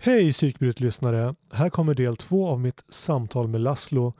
Hej 0.00 0.32
psykbrytlyssnare! 0.32 1.34
Här 1.52 1.70
kommer 1.70 1.94
del 1.94 2.16
två 2.16 2.48
av 2.48 2.60
mitt 2.60 2.82
samtal 2.88 3.48
med 3.48 3.60
Laszlo. 3.60 4.12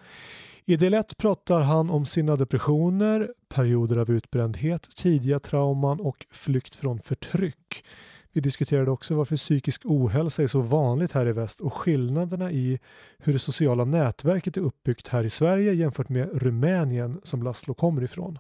I 0.64 0.76
del 0.76 0.94
ett 0.94 1.16
pratar 1.16 1.60
han 1.60 1.90
om 1.90 2.06
sina 2.06 2.36
depressioner, 2.36 3.28
perioder 3.48 3.96
av 3.96 4.10
utbrändhet, 4.10 4.96
tidiga 4.96 5.40
trauman 5.40 6.00
och 6.00 6.26
flykt 6.30 6.76
från 6.76 7.00
förtryck. 7.00 7.84
Vi 8.32 8.40
diskuterade 8.40 8.90
också 8.90 9.14
varför 9.14 9.36
psykisk 9.36 9.82
ohälsa 9.84 10.42
är 10.42 10.46
så 10.46 10.60
vanligt 10.60 11.12
här 11.12 11.28
i 11.28 11.32
väst 11.32 11.60
och 11.60 11.74
skillnaderna 11.74 12.52
i 12.52 12.78
hur 13.18 13.32
det 13.32 13.38
sociala 13.38 13.84
nätverket 13.84 14.56
är 14.56 14.60
uppbyggt 14.60 15.08
här 15.08 15.24
i 15.24 15.30
Sverige 15.30 15.72
jämfört 15.72 16.08
med 16.08 16.42
Rumänien 16.42 17.20
som 17.22 17.42
Laszlo 17.42 17.74
kommer 17.74 18.02
ifrån. 18.02 18.38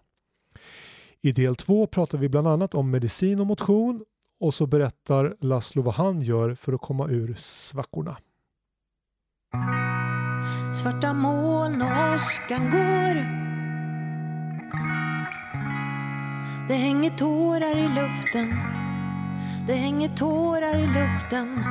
I 1.20 1.32
del 1.32 1.56
två 1.56 1.86
pratar 1.86 2.18
vi 2.18 2.28
bland 2.28 2.48
annat 2.48 2.74
om 2.74 2.90
medicin 2.90 3.40
och 3.40 3.46
motion 3.46 4.04
och 4.40 4.54
så 4.54 4.66
berättar 4.66 5.36
Laszlo 5.40 5.82
vad 5.82 5.94
han 5.94 6.20
gör 6.20 6.54
för 6.54 6.72
att 6.72 6.80
komma 6.80 7.08
ur 7.08 7.34
svackorna. 7.38 8.16
Svarta 10.82 11.12
moln 11.12 11.82
och 11.82 12.14
åskan 12.14 12.70
går. 12.70 13.14
Det 16.68 16.74
hänger 16.74 17.10
tårar 17.10 17.76
i 17.76 17.88
luften. 17.88 18.48
Det 19.66 19.74
hänger 19.74 20.16
tårar 20.16 20.78
i 20.78 20.86
luften. 20.86 21.64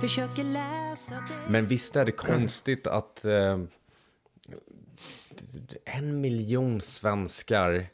Försöker 0.00 0.44
läsa 0.44 1.14
det. 1.14 1.50
Men 1.50 1.66
visst 1.66 1.96
är 1.96 2.04
det 2.04 2.12
konstigt 2.12 2.86
att 2.86 3.24
eh, 3.24 3.58
en 5.84 6.20
miljon 6.20 6.80
svenskar 6.80 7.86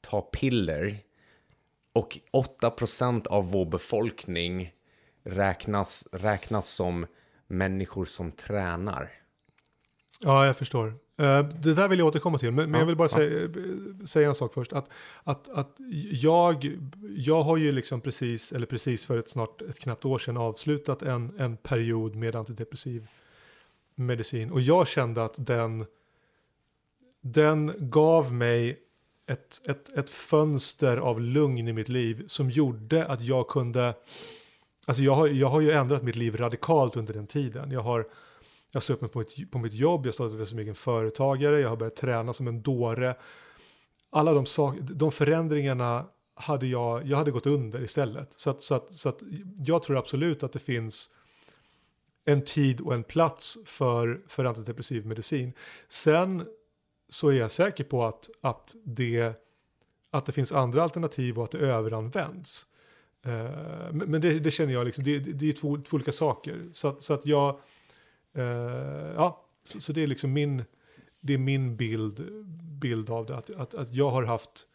tar 0.00 0.20
piller 0.20 0.98
och 1.92 2.18
8% 2.32 3.26
av 3.26 3.50
vår 3.50 3.64
befolkning 3.66 4.72
räknas, 5.24 6.08
räknas 6.12 6.68
som 6.68 7.06
människor 7.46 8.04
som 8.04 8.32
tränar. 8.32 9.10
Ja, 10.20 10.46
jag 10.46 10.56
förstår. 10.56 10.86
Eh, 11.18 11.42
Det 11.48 11.74
där 11.74 11.88
vill 11.88 11.98
jag 11.98 12.08
återkomma 12.08 12.38
till, 12.38 12.50
men, 12.50 12.70
men 12.70 12.80
jag 12.80 12.86
vill 12.86 12.96
bara 12.96 13.08
säga, 13.08 13.48
säga 14.06 14.28
en 14.28 14.34
sak 14.34 14.54
först. 14.54 14.72
Att, 14.72 14.88
att, 15.24 15.48
att 15.48 15.76
jag, 16.10 16.78
jag 17.16 17.42
har 17.42 17.56
ju 17.56 17.72
liksom 17.72 18.00
precis, 18.00 18.52
eller 18.52 18.66
precis 18.66 19.04
för 19.04 19.18
ett 19.18 19.28
snart 19.28 19.62
ett 19.62 19.78
knappt 19.78 20.04
år 20.04 20.18
sedan 20.18 20.36
avslutat 20.36 21.02
en, 21.02 21.32
en 21.38 21.56
period 21.56 22.14
med 22.14 22.36
antidepressiv 22.36 23.08
medicin. 23.94 24.50
Och 24.50 24.60
jag 24.60 24.88
kände 24.88 25.24
att 25.24 25.34
den, 25.38 25.84
den 27.20 27.72
gav 27.78 28.32
mig 28.32 28.78
ett, 29.30 29.60
ett, 29.68 29.98
ett 29.98 30.10
fönster 30.10 30.96
av 30.96 31.20
lugn 31.20 31.68
i 31.68 31.72
mitt 31.72 31.88
liv 31.88 32.24
som 32.26 32.50
gjorde 32.50 33.06
att 33.06 33.20
jag 33.20 33.48
kunde 33.48 33.94
Alltså 34.86 35.02
jag 35.02 35.14
har, 35.14 35.26
jag 35.26 35.48
har 35.48 35.60
ju 35.60 35.70
ändrat 35.70 36.02
mitt 36.02 36.16
liv 36.16 36.36
radikalt 36.36 36.96
under 36.96 37.14
den 37.14 37.26
tiden. 37.26 37.70
Jag 37.70 37.80
har 37.80 37.98
jag 38.72 38.76
har 38.76 38.80
sökt 38.80 39.00
mig 39.00 39.10
på 39.10 39.18
mitt, 39.18 39.50
på 39.50 39.58
mitt 39.58 39.74
jobb, 39.74 40.06
jag 40.06 40.14
startade 40.14 40.46
som 40.46 40.58
egen 40.58 40.74
företagare, 40.74 41.60
jag 41.60 41.68
har 41.68 41.76
börjat 41.76 41.96
träna 41.96 42.32
som 42.32 42.48
en 42.48 42.62
dåre. 42.62 43.14
Alla 44.10 44.32
de, 44.32 44.46
sak, 44.46 44.76
de 44.80 45.12
förändringarna 45.12 46.04
hade 46.34 46.66
jag, 46.66 47.06
jag 47.06 47.16
hade 47.16 47.30
gått 47.30 47.46
under 47.46 47.82
istället. 47.82 48.32
Så 48.36 48.50
att, 48.50 48.62
så, 48.62 48.74
att, 48.74 48.96
så 48.96 49.08
att 49.08 49.18
jag 49.56 49.82
tror 49.82 49.98
absolut 49.98 50.42
att 50.42 50.52
det 50.52 50.58
finns 50.58 51.10
en 52.24 52.44
tid 52.44 52.80
och 52.80 52.94
en 52.94 53.04
plats 53.04 53.58
för, 53.66 54.20
för 54.28 54.44
antidepressiv 54.44 55.06
medicin. 55.06 55.52
Sen 55.88 56.46
så 57.10 57.28
är 57.28 57.32
jag 57.32 57.50
säker 57.50 57.84
på 57.84 58.04
att, 58.04 58.30
att, 58.40 58.74
det, 58.84 59.32
att 60.10 60.26
det 60.26 60.32
finns 60.32 60.52
andra 60.52 60.82
alternativ 60.82 61.38
och 61.38 61.44
att 61.44 61.50
det 61.50 61.58
överanvänds. 61.58 62.66
Eh, 63.24 63.32
men 63.92 64.10
men 64.10 64.20
det, 64.20 64.38
det 64.38 64.50
känner 64.50 64.72
jag 64.72 64.86
liksom, 64.86 65.04
det, 65.04 65.18
det 65.18 65.48
är 65.48 65.52
två, 65.52 65.76
två 65.76 65.94
olika 65.94 66.12
saker. 66.12 66.68
Så 66.72 66.96
så 67.00 67.14
att 67.14 67.26
jag, 67.26 67.60
eh, 68.34 68.44
ja, 69.14 69.46
så, 69.64 69.80
så 69.80 69.92
det 69.92 70.02
är 70.02 70.06
liksom 70.06 70.32
min, 70.32 70.64
det 71.20 71.34
är 71.34 71.38
min 71.38 71.76
bild, 71.76 72.44
bild 72.80 73.10
av 73.10 73.26
det. 73.26 73.36
Att, 73.36 73.50
att, 73.50 73.74
att 73.74 73.92
jag 73.92 74.10
har 74.10 74.22
haft 74.22 74.66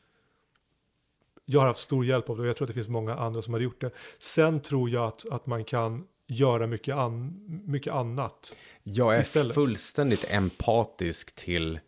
jag 1.46 1.60
har 1.60 1.68
haft 1.68 1.80
stor 1.80 2.06
hjälp 2.06 2.30
av 2.30 2.38
det 2.38 2.42
och 2.42 2.50
jag 2.50 2.58
tror 2.58 2.66
att 2.66 2.70
det 2.70 2.74
finns 2.74 2.88
många 2.88 3.16
andra 3.16 3.42
som 3.42 3.54
har 3.54 3.62
gjort 3.62 3.82
det. 3.82 3.92
Sen 4.20 4.60
tror 4.60 4.90
jag 4.90 5.08
att, 5.08 5.26
att 5.32 5.46
man 5.46 5.64
kan 5.64 6.08
göra 6.28 6.68
mycket, 6.68 6.96
an, 6.96 7.34
mycket 7.66 7.94
annat. 7.94 8.56
Jag 8.84 9.16
är 9.16 9.20
Istället. 9.20 9.54
fullständigt 9.54 10.26
empatisk 10.30 11.36
till 11.36 11.80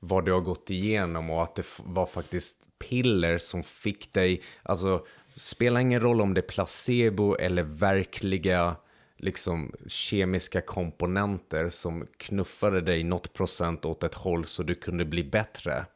vad 0.00 0.24
du 0.24 0.32
har 0.32 0.40
gått 0.40 0.70
igenom 0.70 1.30
och 1.30 1.42
att 1.42 1.54
det 1.54 1.66
var 1.84 2.06
faktiskt 2.06 2.58
piller 2.78 3.38
som 3.38 3.62
fick 3.62 4.12
dig, 4.12 4.42
alltså 4.62 5.06
spelar 5.34 5.80
ingen 5.80 6.00
roll 6.00 6.20
om 6.20 6.34
det 6.34 6.40
är 6.40 6.48
placebo 6.48 7.36
eller 7.36 7.62
verkliga 7.62 8.76
liksom 9.16 9.72
kemiska 9.86 10.60
komponenter 10.60 11.68
som 11.68 12.06
knuffade 12.16 12.80
dig 12.80 13.04
något 13.04 13.32
procent 13.32 13.84
åt 13.84 14.02
ett 14.02 14.14
håll 14.14 14.44
så 14.44 14.62
du 14.62 14.74
kunde 14.74 15.04
bli 15.04 15.24
bättre. 15.24 15.86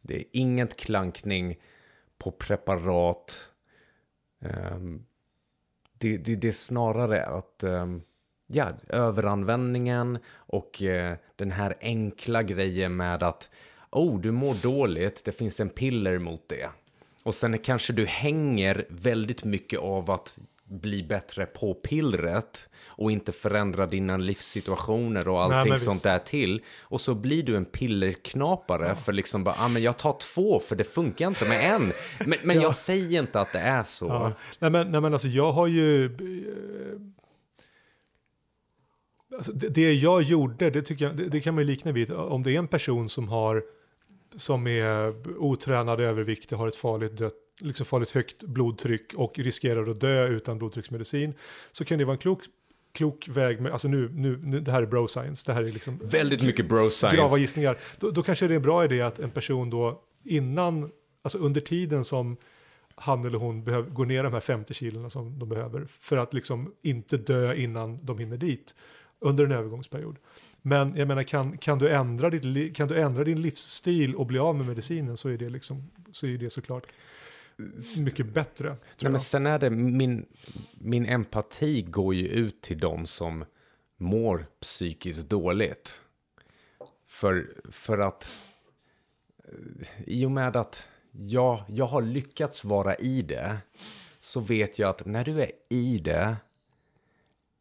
Det 0.00 0.16
är 0.16 0.24
inget 0.32 0.76
klankning 0.76 1.58
på 2.18 2.30
preparat. 2.30 3.50
Um, 4.40 5.06
det, 5.98 6.16
det, 6.16 6.36
det 6.36 6.48
är 6.48 6.52
snarare 6.52 7.26
att 7.26 7.64
um, 7.64 8.02
ja, 8.48 8.72
överanvändningen 8.88 10.18
och 10.36 10.82
eh, 10.82 11.16
den 11.36 11.50
här 11.50 11.74
enkla 11.80 12.42
grejen 12.42 12.96
med 12.96 13.22
att 13.22 13.50
oh, 13.90 14.20
du 14.20 14.30
mår 14.30 14.54
dåligt, 14.54 15.24
det 15.24 15.32
finns 15.32 15.60
en 15.60 15.68
piller 15.68 16.18
mot 16.18 16.48
det. 16.48 16.68
Och 17.22 17.34
sen 17.34 17.58
kanske 17.58 17.92
du 17.92 18.06
hänger 18.06 18.86
väldigt 18.88 19.44
mycket 19.44 19.78
av 19.80 20.10
att 20.10 20.38
bli 20.64 21.02
bättre 21.02 21.46
på 21.46 21.74
pillret 21.74 22.68
och 22.86 23.12
inte 23.12 23.32
förändra 23.32 23.86
dina 23.86 24.16
livssituationer 24.16 25.28
och 25.28 25.42
allting 25.42 25.70
men 25.70 25.80
sånt 25.80 25.94
visst. 25.94 26.04
där 26.04 26.18
till. 26.18 26.62
Och 26.80 27.00
så 27.00 27.14
blir 27.14 27.42
du 27.42 27.56
en 27.56 27.64
pillerknapare 27.64 28.94
för 28.94 29.12
liksom 29.12 29.44
bara, 29.44 29.54
ah, 29.58 29.68
men 29.68 29.82
jag 29.82 29.96
tar 29.98 30.16
två 30.18 30.60
för 30.60 30.76
det 30.76 30.84
funkar 30.84 31.26
inte 31.26 31.48
med 31.48 31.74
en. 31.74 31.92
Men, 32.26 32.38
men 32.44 32.56
Ja. 32.56 32.62
jag 32.62 32.74
säger 32.74 33.20
inte 33.20 33.40
att 33.40 33.52
det 33.52 33.58
är 33.58 33.82
så. 33.82 34.06
Ja. 34.06 34.32
Nej, 34.58 34.70
men, 34.70 34.90
nej 34.92 35.00
men 35.00 35.12
alltså 35.12 35.28
jag 35.28 35.52
har 35.52 35.66
ju... 35.66 36.16
Alltså 39.38 39.52
det, 39.52 39.68
det 39.68 39.92
jag 39.92 40.22
gjorde, 40.22 40.70
det, 40.70 40.82
tycker 40.82 41.04
jag, 41.04 41.16
det, 41.16 41.28
det 41.28 41.40
kan 41.40 41.54
man 41.54 41.64
ju 41.64 41.70
likna 41.70 41.92
vid. 41.92 42.12
Om 42.12 42.42
det 42.42 42.54
är 42.54 42.58
en 42.58 42.68
person 42.68 43.08
som 43.08 43.28
har 43.28 43.62
som 44.36 44.66
är 44.66 45.14
otränad, 45.38 46.00
överviktig, 46.00 46.56
har 46.56 46.68
ett 46.68 46.76
farligt, 46.76 47.16
dött, 47.16 47.34
liksom 47.60 47.86
farligt 47.86 48.10
högt 48.10 48.42
blodtryck 48.42 49.14
och 49.16 49.38
riskerar 49.38 49.90
att 49.90 50.00
dö 50.00 50.26
utan 50.28 50.58
blodtrycksmedicin. 50.58 51.34
Så 51.72 51.84
kan 51.84 51.98
det 51.98 52.04
vara 52.04 52.14
en 52.14 52.18
klok, 52.18 52.42
klok 52.94 53.28
väg 53.28 53.60
med, 53.60 53.72
alltså 53.72 53.88
nu, 53.88 54.10
nu, 54.12 54.40
nu, 54.42 54.60
det 54.60 54.72
här 54.72 54.82
är 54.82 54.86
bro 54.86 55.08
science, 55.08 55.42
det 55.46 55.52
här 55.52 55.62
är 55.62 55.72
liksom 55.72 56.00
Väldigt 56.04 56.42
mycket 56.42 56.68
bro 56.68 56.76
grava 56.78 56.90
science. 56.90 57.40
gissningar. 57.40 57.78
Då, 57.98 58.10
då 58.10 58.22
kanske 58.22 58.46
det 58.48 58.54
är 58.54 58.56
en 58.56 58.62
bra 58.62 58.84
idé 58.84 59.02
att 59.02 59.18
en 59.18 59.30
person 59.30 59.70
då 59.70 60.02
innan, 60.24 60.90
alltså 61.22 61.38
under 61.38 61.60
tiden 61.60 62.04
som 62.04 62.36
han 62.94 63.24
eller 63.24 63.38
hon 63.38 63.64
behöver, 63.64 63.90
går 63.90 64.06
ner 64.06 64.22
de 64.24 64.32
här 64.32 64.40
50 64.40 64.74
kilona 64.74 65.10
som 65.10 65.38
de 65.38 65.48
behöver 65.48 65.86
för 65.88 66.16
att 66.16 66.34
liksom 66.34 66.72
inte 66.82 67.16
dö 67.16 67.54
innan 67.54 68.04
de 68.04 68.18
hinner 68.18 68.36
dit 68.36 68.74
under 69.20 69.44
en 69.44 69.52
övergångsperiod. 69.52 70.18
Men 70.62 70.96
jag 70.96 71.08
menar, 71.08 71.22
kan, 71.22 71.58
kan, 71.58 71.78
du 71.78 71.88
ändra 71.88 72.30
ditt, 72.30 72.76
kan 72.76 72.88
du 72.88 73.00
ändra 73.00 73.24
din 73.24 73.42
livsstil 73.42 74.14
och 74.14 74.26
bli 74.26 74.38
av 74.38 74.56
med 74.56 74.66
medicinen 74.66 75.16
så 75.16 75.28
är 75.28 75.38
det, 75.38 75.50
liksom, 75.50 75.90
så 76.12 76.26
är 76.26 76.38
det 76.38 76.50
såklart 76.50 76.86
mycket 78.04 78.26
bättre. 78.26 78.76
Nej, 79.02 79.10
men 79.10 79.20
sen 79.20 79.46
är 79.46 79.58
det, 79.58 79.70
min, 79.70 80.26
min 80.72 81.06
empati 81.06 81.82
går 81.82 82.14
ju 82.14 82.28
ut 82.28 82.62
till 82.62 82.78
de 82.78 83.06
som 83.06 83.44
mår 83.96 84.46
psykiskt 84.60 85.28
dåligt. 85.28 86.00
För, 87.06 87.48
för 87.70 87.98
att 87.98 88.32
eh, 89.44 90.04
i 90.06 90.26
och 90.26 90.30
med 90.30 90.56
att 90.56 90.88
jag, 91.10 91.64
jag 91.68 91.86
har 91.86 92.02
lyckats 92.02 92.64
vara 92.64 92.94
i 92.94 93.22
det 93.22 93.58
så 94.20 94.40
vet 94.40 94.78
jag 94.78 94.90
att 94.90 95.06
när 95.06 95.24
du 95.24 95.42
är 95.42 95.50
i 95.68 95.98
det 95.98 96.36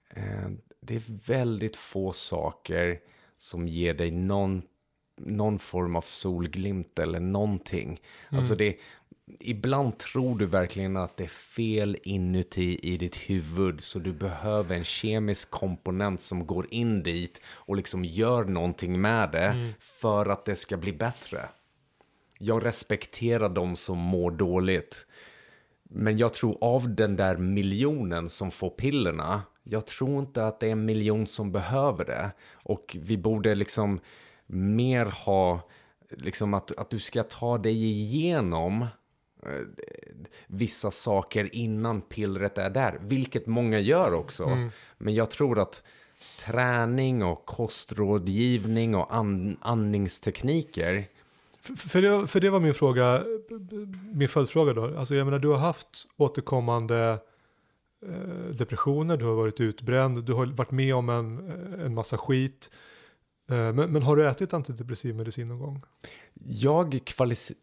eh, 0.10 0.50
det 0.88 0.95
är 0.95 1.04
väldigt 1.25 1.75
få 1.75 2.13
saker 2.13 3.00
som 3.38 3.68
ger 3.68 3.94
dig 3.94 4.12
någon, 4.12 4.62
någon 5.18 5.60
form 5.60 5.95
av 5.95 6.01
solglimt 6.01 7.00
eller 7.00 7.19
någonting. 7.19 8.00
Alltså 8.30 8.56
det, 8.56 8.78
ibland 9.39 9.98
tror 9.98 10.38
du 10.38 10.45
verkligen 10.45 10.98
att 10.98 11.18
det 11.18 11.24
är 11.24 11.28
fel 11.28 11.98
inuti 12.04 12.80
i 12.81 12.98
ditt 12.98 13.16
huvud 13.16 13.81
så 13.81 14.00
du 14.00 14.13
behöver 14.13 14.75
en 14.75 14.84
kemisk 14.84 15.50
komponent 15.50 16.22
som 16.22 16.48
går 16.48 16.74
in 16.74 17.04
dit 17.04 17.42
och 17.48 17.75
liksom 17.75 18.06
gör 18.06 18.44
någonting 18.44 19.01
med 19.01 19.31
det 19.31 19.74
för 19.80 20.25
att 20.25 20.45
det 20.45 20.56
ska 20.56 20.78
bli 20.78 20.94
bättre. 20.94 21.50
Jag 22.39 22.66
respekterar 22.66 23.50
de 23.50 23.75
som 23.75 23.98
mår 23.98 24.31
dåligt. 24.31 25.06
Men 25.89 26.18
jag 26.18 26.34
tror 26.34 26.57
av 26.62 26.95
den 26.95 27.16
där 27.16 27.38
miljonen 27.38 28.30
som 28.30 28.51
får 28.51 28.69
pillerna, 28.69 29.42
jag 29.69 29.85
tror 29.85 30.19
inte 30.19 30.47
att 30.47 30.59
det 30.59 30.67
är 30.67 30.71
en 30.71 30.85
miljon 30.85 31.27
som 31.27 31.51
behöver 31.51 32.05
det. 32.05 32.31
Och 32.53 32.97
vi 32.99 33.17
borde 33.17 33.55
liksom 33.55 33.99
mer 34.45 35.05
ha, 35.05 35.61
liksom 36.09 36.53
att, 36.53 36.77
att 36.77 36.89
du 36.89 36.99
ska 36.99 37.23
ta 37.23 37.57
dig 37.57 37.85
igenom 37.85 38.81
eh, 39.43 39.49
vissa 40.47 40.91
saker 40.91 41.55
innan 41.55 42.01
pillret 42.01 42.57
är 42.57 42.69
där, 42.69 42.99
vilket 43.01 43.47
många 43.47 43.79
gör 43.79 44.13
också. 44.13 44.43
Mm. 44.43 44.69
Men 44.97 45.15
jag 45.15 45.29
tror 45.29 45.59
att 45.59 45.83
träning 46.45 47.23
och 47.23 47.45
kostrådgivning 47.45 48.95
och 48.95 49.15
an, 49.15 49.57
andningstekniker, 49.61 51.05
För, 51.61 51.75
för, 51.75 52.01
det, 52.01 52.27
för 52.27 52.39
det 52.39 52.49
var 52.49 52.59
min 52.59 52.73
fråga, 52.73 53.23
min 54.13 54.29
följdfråga 54.29 54.73
då. 54.73 54.97
Alltså 54.97 55.15
jag 55.15 55.25
menar 55.25 55.39
du 55.39 55.47
har 55.47 55.57
haft 55.57 56.07
återkommande 56.17 57.19
depressioner, 58.51 59.17
du 59.17 59.25
har 59.25 59.33
varit 59.33 59.59
utbränd, 59.59 60.23
du 60.25 60.33
har 60.33 60.45
varit 60.45 60.71
med 60.71 60.95
om 60.95 61.09
en, 61.09 61.51
en 61.79 61.94
massa 61.94 62.17
skit. 62.17 62.71
Eh, 63.51 63.73
men, 63.73 63.91
men 63.91 64.03
har 64.03 64.15
du 64.15 64.27
ätit 64.27 64.53
antidepressiv 64.53 65.15
medicin 65.15 65.47
någon 65.47 65.59
gång? 65.59 65.83
jag 66.39 66.94
kvalific- 66.94 67.53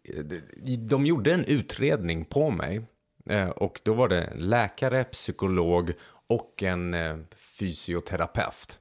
de 0.88 1.06
gjorde 1.06 1.34
en 1.34 1.44
utredning 1.44 2.24
på 2.24 2.50
mig 2.50 2.86
eh, 3.30 3.48
och 3.48 3.80
då 3.84 3.94
var 3.94 4.08
det 4.08 4.32
läkare, 4.34 5.04
psykolog 5.04 5.92
och 6.28 6.62
en 6.62 6.94
eh, 6.94 7.16
fysioterapeut. 7.58 8.80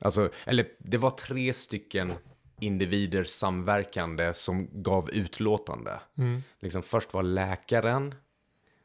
Alltså, 0.00 0.30
eller 0.46 0.66
det 0.78 0.98
var 0.98 1.10
tre 1.10 1.52
stycken 1.52 2.12
individer 2.60 3.24
samverkande 3.24 4.34
som 4.34 4.82
gav 4.82 5.10
utlåtande. 5.10 6.00
Liksom 6.60 6.82
först 6.82 7.14
var 7.14 7.22
läkaren, 7.22 8.14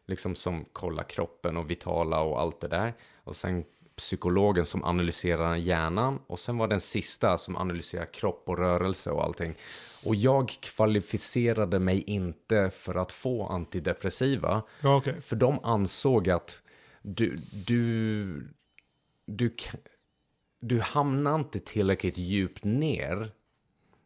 liksom 0.09 0.35
som 0.35 0.65
kollar 0.73 1.03
kroppen 1.03 1.57
och 1.57 1.71
vitala 1.71 2.21
och 2.21 2.41
allt 2.41 2.61
det 2.61 2.67
där. 2.67 2.93
Och 3.23 3.35
sen 3.35 3.63
psykologen 3.99 4.65
som 4.65 4.83
analyserar 4.83 5.55
hjärnan. 5.55 6.19
Och 6.27 6.39
sen 6.39 6.57
var 6.57 6.67
den 6.67 6.81
sista 6.81 7.37
som 7.37 7.57
analyserar 7.57 8.13
kropp 8.13 8.43
och 8.45 8.57
rörelse 8.57 9.11
och 9.11 9.23
allting. 9.23 9.55
Och 10.05 10.15
jag 10.15 10.49
kvalificerade 10.49 11.79
mig 11.79 12.01
inte 12.01 12.69
för 12.69 12.95
att 12.95 13.11
få 13.11 13.47
antidepressiva. 13.47 14.63
Ja, 14.81 14.95
okej. 14.95 15.21
För 15.21 15.35
de 15.35 15.59
ansåg 15.63 16.29
att 16.29 16.63
du, 17.01 17.37
du, 17.67 18.47
du, 19.25 19.55
du 20.59 20.79
hamnar 20.79 21.35
inte 21.35 21.59
tillräckligt 21.59 22.17
djupt 22.17 22.63
ner 22.63 23.31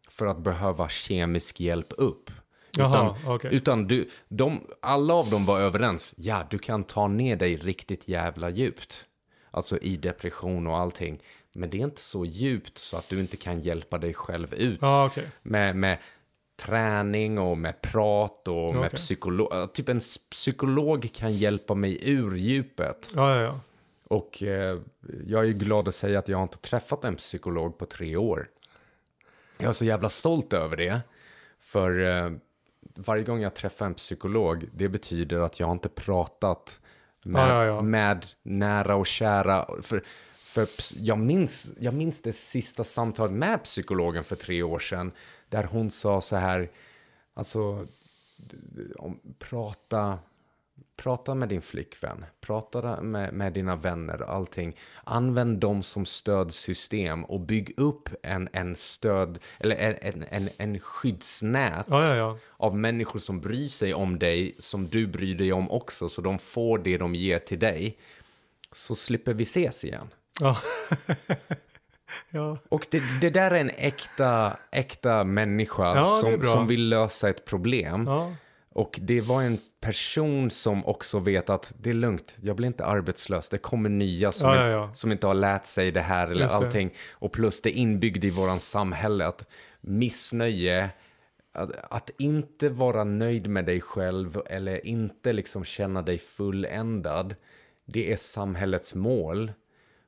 för 0.10 0.26
att 0.26 0.40
behöva 0.40 0.90
kemisk 0.90 1.60
hjälp 1.60 1.94
upp. 1.98 2.32
Jaha, 2.78 3.16
utan 3.20 3.34
okej. 3.34 3.56
utan 3.56 3.88
du, 3.88 4.10
de, 4.28 4.68
alla 4.82 5.14
av 5.14 5.30
dem 5.30 5.46
var 5.46 5.60
överens. 5.60 6.14
Ja, 6.16 6.48
du 6.50 6.60
kan 6.60 6.84
ta 6.84 7.08
ner 7.08 7.36
dig 7.36 7.58
riktigt 7.58 8.08
jävla 8.08 8.50
djupt. 8.50 9.06
Alltså 9.52 9.78
i 9.78 9.98
depression 9.98 10.68
och 10.68 10.78
allting. 10.78 11.22
Men 11.54 11.70
det 11.70 11.78
är 11.78 11.84
inte 11.84 12.02
så 12.02 12.26
djupt 12.26 12.78
så 12.78 12.98
att 12.98 13.10
du 13.10 13.20
inte 13.20 13.38
kan 13.38 13.60
hjälpa 13.60 13.98
dig 13.98 14.14
själv 14.14 14.54
ut. 14.54 14.80
Ja, 14.82 15.06
okej. 15.06 15.28
Med, 15.42 15.76
med 15.76 15.98
träning 16.56 17.40
och 17.40 17.58
med 17.58 17.82
prat 17.82 18.48
och 18.48 18.76
med 18.76 18.86
Okej. 18.86 18.98
psykolog. 18.98 19.74
Typ 19.74 19.90
en 19.90 20.00
psykolog 20.32 21.10
kan 21.14 21.34
hjälpa 21.34 21.76
mig 21.76 22.10
ur 22.10 22.36
djupet. 22.36 23.12
Ja, 23.16 23.36
ja, 23.36 23.42
ja. 23.42 23.60
Och 24.08 24.44
eh, 24.44 24.80
jag 25.28 25.42
är 25.42 25.48
ju 25.48 25.54
glad 25.54 25.88
att 25.88 25.96
säga 25.96 26.20
att 26.20 26.28
jag 26.28 26.44
inte 26.44 26.58
träffat 26.58 27.04
en 27.04 27.16
psykolog 27.16 27.78
på 27.78 27.86
tre 27.86 28.16
år. 28.16 28.48
Jag 29.58 29.70
är 29.70 29.74
så 29.74 29.86
jävla 29.86 30.10
stolt 30.10 30.54
över 30.54 30.78
det. 30.78 31.02
För 31.60 32.00
eh, 32.00 32.32
varje 32.96 33.24
gång 33.24 33.42
jag 33.42 33.54
träffar 33.54 33.86
en 33.86 33.94
psykolog, 33.94 34.66
det 34.74 34.90
betyder 34.90 35.40
att 35.40 35.60
jag 35.60 35.72
inte 35.72 35.90
pratat 35.90 36.82
med, 37.26 37.42
Ja, 37.42 37.50
ja, 37.50 37.66
ja. 37.66 37.82
med 37.82 38.26
nära 38.44 38.96
och 38.96 39.08
kära. 39.08 39.70
För, 39.82 40.04
för 40.38 40.68
jag, 40.98 41.18
minns, 41.18 41.74
jag 41.80 41.94
minns 41.94 42.22
det 42.22 42.34
sista 42.34 42.84
samtalet 42.84 43.32
med 43.32 43.64
psykologen 43.64 44.24
för 44.24 44.36
tre 44.36 44.64
år 44.64 44.80
sedan. 44.80 45.12
Där 45.50 45.64
hon 45.64 45.92
sa 45.92 46.22
så 46.22 46.36
här, 46.36 46.72
alltså, 47.34 47.88
om, 48.96 49.20
prata, 49.40 50.20
prata 50.98 51.36
med 51.36 51.50
din 51.50 51.62
flickvän, 51.62 52.26
prata 52.42 53.02
med, 53.02 53.34
med 53.34 53.54
dina 53.54 53.76
vänner 53.76 54.22
och 54.22 54.34
allting. 54.34 54.76
Använd 55.04 55.60
dem 55.60 55.84
som 55.84 56.06
stödsystem 56.06 57.26
och 57.26 57.40
bygg 57.40 57.74
upp 57.78 58.10
en, 58.24 58.50
en 58.54 58.76
stöd, 58.76 59.40
eller 59.60 59.76
en, 60.02 60.26
en, 60.30 60.50
en, 60.58 60.80
skyddsnät 60.80 61.86
Ja, 61.90 62.06
ja, 62.06 62.16
ja. 62.16 62.38
av 62.58 62.78
människor 62.78 63.20
som 63.20 63.42
bryr 63.42 63.68
sig 63.68 63.94
om 63.94 64.20
dig, 64.20 64.56
som 64.60 64.88
du 64.88 65.08
bryr 65.08 65.36
dig 65.36 65.54
om 65.54 65.72
också, 65.72 66.10
så 66.10 66.22
de 66.22 66.40
får 66.40 66.78
det 66.78 66.98
de 66.98 67.16
ger 67.16 67.40
till 67.40 67.60
dig. 67.60 67.98
Så 68.72 68.96
slipper 68.96 69.34
vi 69.34 69.44
ses 69.44 69.84
igen. 69.84 70.08
Ja. 70.40 70.58
Och 72.70 72.88
det, 72.92 73.02
det 73.22 73.30
där 73.30 73.52
är 73.52 73.60
en 73.60 73.70
äkta, 73.70 74.58
äkta 74.72 75.24
människa 75.24 75.96
Ja, 75.96 76.08
som, 76.08 76.42
som 76.42 76.68
vill 76.68 76.90
lösa 76.90 77.30
ett 77.30 77.46
problem. 77.46 78.04
ja. 78.08 78.36
Och 78.76 79.00
det 79.02 79.22
var 79.22 79.42
en 79.42 79.58
person 79.84 80.50
som 80.52 80.86
också 80.86 81.20
vet 81.20 81.50
att 81.50 81.74
det 81.82 81.90
är 81.90 81.94
lugnt, 81.94 82.38
jag 82.42 82.56
blir 82.56 82.68
inte 82.68 82.86
arbetslös, 82.86 83.50
det 83.50 83.58
kommer 83.58 83.90
nya 83.90 84.32
som, 84.32 84.50
Ja, 84.50 84.56
ja, 84.56 84.68
ja. 84.68 84.94
som 84.94 85.12
inte 85.12 85.28
har 85.28 85.34
lärt 85.34 85.66
sig 85.66 85.92
det 85.92 86.02
här 86.02 86.28
eller 86.28 86.42
Just 86.42 86.60
det. 86.60 86.66
allting. 86.66 86.94
Och 87.12 87.32
plus 87.32 87.62
det 87.62 87.70
är 87.70 87.74
inbyggd 87.74 88.26
i 88.26 88.30
våran 88.30 88.60
samhälle 88.60 89.26
att 89.28 89.48
missnöje, 89.82 90.90
att, 91.54 91.72
att 91.90 92.10
inte 92.18 92.70
vara 92.70 93.04
nöjd 93.04 93.48
med 93.48 93.66
dig 93.66 93.82
själv 93.82 94.42
eller 94.46 94.86
inte 94.88 95.34
liksom 95.34 95.64
känna 95.64 96.02
dig 96.02 96.18
fulländad, 96.18 97.36
det 97.86 98.12
är 98.12 98.16
samhällets 98.16 98.96
mål. 98.96 99.52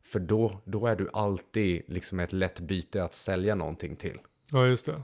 För 0.04 0.20
då, 0.20 0.62
då 0.66 0.88
är 0.88 0.96
du 0.96 1.10
alltid 1.14 1.82
liksom 1.88 2.20
ett 2.20 2.34
lätt 2.34 2.60
byte 2.60 3.04
att 3.04 3.14
sälja 3.14 3.56
någonting 3.56 3.96
till. 3.96 4.18
Ja, 4.52 4.66
just 4.66 4.86
det. 4.86 5.02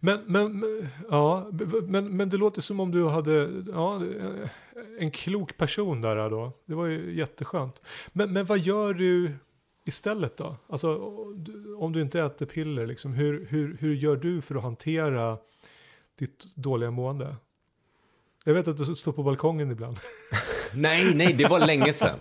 Men, 0.00 0.20
men, 0.26 0.58
men- 0.58 0.88
ja, 1.10 1.50
men, 1.86 2.16
men 2.16 2.28
det 2.28 2.36
låter 2.36 2.60
som 2.62 2.80
om 2.80 2.90
du 2.90 3.08
hade 3.08 3.50
ja, 3.72 4.02
en 4.98 5.10
klok 5.10 5.56
person 5.56 6.00
där 6.00 6.30
då. 6.30 6.52
Det 6.66 6.74
var 6.74 6.86
ju 6.86 7.14
jätteskönt. 7.14 7.82
Men, 8.12 8.32
men 8.32 8.46
vad 8.46 8.58
gör 8.58 8.94
du 8.94 9.32
istället 9.84 10.36
då? 10.36 10.56
Alltså 10.68 10.96
om 11.78 11.92
du 11.92 12.00
inte 12.00 12.20
äter 12.20 12.46
piller, 12.46 12.86
liksom, 12.86 13.12
hur, 13.12 13.46
hur, 13.50 13.76
hur 13.80 13.94
gör 13.94 14.16
du 14.16 14.40
för 14.40 14.54
att 14.54 14.62
hantera 14.62 15.38
ditt 16.18 16.56
dåliga 16.56 16.90
mående? 16.90 17.36
Jag 18.44 18.54
vet 18.54 18.68
att 18.68 18.76
du 18.76 18.84
står 18.96 19.12
på 19.12 19.22
balkongen 19.22 19.70
ibland. 19.70 19.98
Nej, 20.74 21.14
nej, 21.14 21.32
det 21.32 21.48
var 21.48 21.66
länge 21.66 21.92
sedan. 21.92 22.18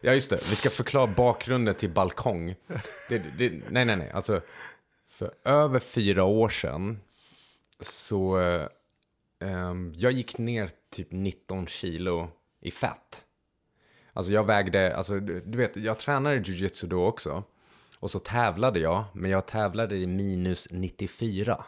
Ja, 0.00 0.12
just 0.12 0.30
det. 0.30 0.50
Vi 0.50 0.56
ska 0.56 0.70
förklara 0.70 1.06
bakgrunden 1.06 1.74
till 1.74 1.90
balkong. 1.90 2.54
Det, 3.08 3.22
det, 3.38 3.50
nej, 3.70 3.84
nej, 3.84 3.96
nej. 3.96 4.10
Alltså, 4.10 4.40
för 5.20 5.34
över 5.44 5.78
fyra 5.78 6.24
år 6.24 6.48
sedan 6.48 7.00
så... 7.80 8.38
Eh, 8.40 9.74
jag 9.94 10.12
gick 10.12 10.38
ner 10.38 10.70
typ 10.90 11.08
19 11.10 11.66
kilo 11.66 12.28
i 12.60 12.70
fett. 12.70 13.24
Alltså 14.12 14.32
jag 14.32 14.44
vägde, 14.44 14.96
alltså 14.96 15.20
du, 15.20 15.40
du 15.40 15.58
vet, 15.58 15.76
jag 15.76 15.98
tränade 15.98 16.36
jujutsu 16.36 16.86
då 16.86 17.06
också. 17.06 17.44
Och 17.94 18.10
så 18.10 18.18
tävlade 18.18 18.80
jag, 18.80 19.04
men 19.14 19.30
jag 19.30 19.46
tävlade 19.46 19.96
i 19.96 20.06
minus 20.06 20.68
94. 20.70 21.64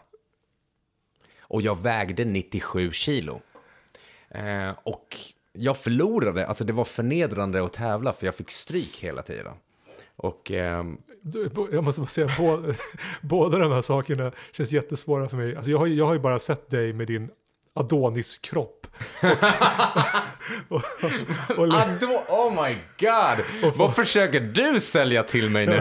Och 1.41 1.63
jag 1.63 1.83
vägde 1.83 2.25
97 2.25 2.93
kilo. 2.93 3.41
Eh, 4.29 4.71
och 4.83 5.17
jag 5.53 5.77
förlorade, 5.77 6.47
alltså 6.47 6.65
det 6.65 6.73
var 6.73 6.85
förnedrande 6.85 7.65
att 7.65 7.73
tävla 7.73 8.13
för 8.13 8.27
jag 8.27 8.35
fick 8.35 8.51
stryk 8.51 8.99
hela 8.99 9.23
tiden. 9.23 9.55
Och 10.17 10.51
ehm, 10.51 10.99
Jag 11.73 11.85
måste 11.85 12.01
bara 12.01 12.09
säga, 12.09 12.31
båda, 12.39 12.75
båda 13.21 13.59
de 13.59 13.73
här 13.73 13.83
sakerna 13.83 14.33
känns 14.53 14.73
jättesvåra 14.73 15.29
för 15.29 15.37
mig. 15.37 15.57
Alltså 15.57 15.71
jag, 15.71 15.79
har, 15.79 15.87
jag 15.87 16.07
har 16.07 16.15
ju 16.15 16.21
bara 16.21 16.39
sett 16.39 16.71
dig 16.71 16.93
med 16.93 17.07
din 17.07 17.31
Adonis-kropp. 17.75 18.87
Och, 20.69 20.77
och, 21.03 21.59
och, 21.59 21.75
Ado, 21.75 22.07
oh 22.29 22.65
my 22.65 22.77
god! 22.99 23.75
Vad 23.77 23.95
försöker 23.95 24.41
du 24.41 24.81
sälja 24.81 25.23
till 25.23 25.51
mig 25.51 25.67
nu? 25.67 25.81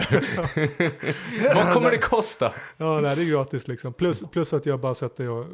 Vad 1.54 1.72
kommer 1.72 1.90
det 1.90 1.98
kosta? 1.98 2.52
ja, 2.76 3.00
nej, 3.00 3.16
det 3.16 3.22
är 3.22 3.26
gratis 3.26 3.68
liksom. 3.68 3.92
Plus, 3.92 4.22
plus 4.30 4.52
att 4.52 4.66
jag 4.66 4.80
bara 4.80 5.08
dig 5.16 5.28
och 5.28 5.46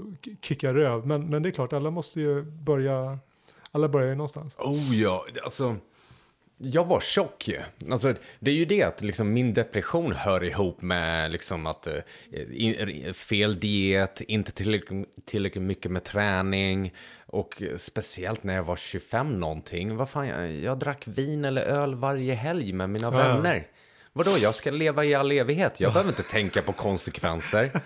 kickar 0.43 0.75
röv. 0.75 1.07
Men, 1.07 1.31
men 1.31 1.43
det 1.43 1.49
är 1.49 1.51
klart, 1.51 1.73
alla 1.73 1.91
måste 1.91 2.21
ju 2.21 2.43
börja, 2.43 3.19
alla 3.71 3.89
börjar 3.89 4.09
ju 4.09 4.15
någonstans. 4.15 4.57
Oh 4.59 4.97
ja, 4.97 5.27
alltså. 5.45 5.77
Jag 6.59 6.85
var 6.85 7.01
tjock 7.01 7.49
ju. 7.49 7.61
Alltså, 7.91 8.15
det 8.39 8.51
är 8.51 8.55
ju 8.55 8.65
det 8.65 8.83
att 8.83 9.03
liksom, 9.03 9.33
min 9.33 9.55
depression 9.55 10.13
hör 10.13 10.45
ihop 10.45 10.83
med 10.83 11.31
liksom, 11.31 11.67
att 11.67 11.87
eh, 11.87 12.03
in, 12.51 13.15
fel 13.15 13.61
diet, 13.61 14.21
inte 14.21 14.53
tillräckligt, 14.53 15.27
tillräckligt 15.27 15.65
mycket 15.65 15.91
med 15.91 16.05
träning 16.05 16.95
och 17.27 17.63
speciellt 17.77 18.43
när 18.43 18.55
jag 18.55 18.63
var 18.63 18.77
25 18.77 19.41
någonting. 19.41 19.97
Vad 19.97 20.11
fan, 20.11 20.29
jag, 20.29 20.53
jag 20.53 20.79
drack 20.79 21.09
vin 21.09 21.45
eller 21.45 21.63
öl 21.63 21.95
varje 21.95 22.35
helg 22.35 22.73
med 22.73 22.91
mina 22.91 23.07
ja. 23.07 23.11
vänner. 23.11 23.67
Vadå, 24.13 24.31
jag 24.41 24.55
ska 24.55 24.71
leva 24.71 25.05
i 25.05 25.15
all 25.15 25.33
evighet. 25.33 25.81
Jag 25.81 25.93
behöver 25.93 26.11
inte 26.11 26.23
tänka 26.23 26.63
på 26.63 26.73
konsekvenser. 26.73 27.71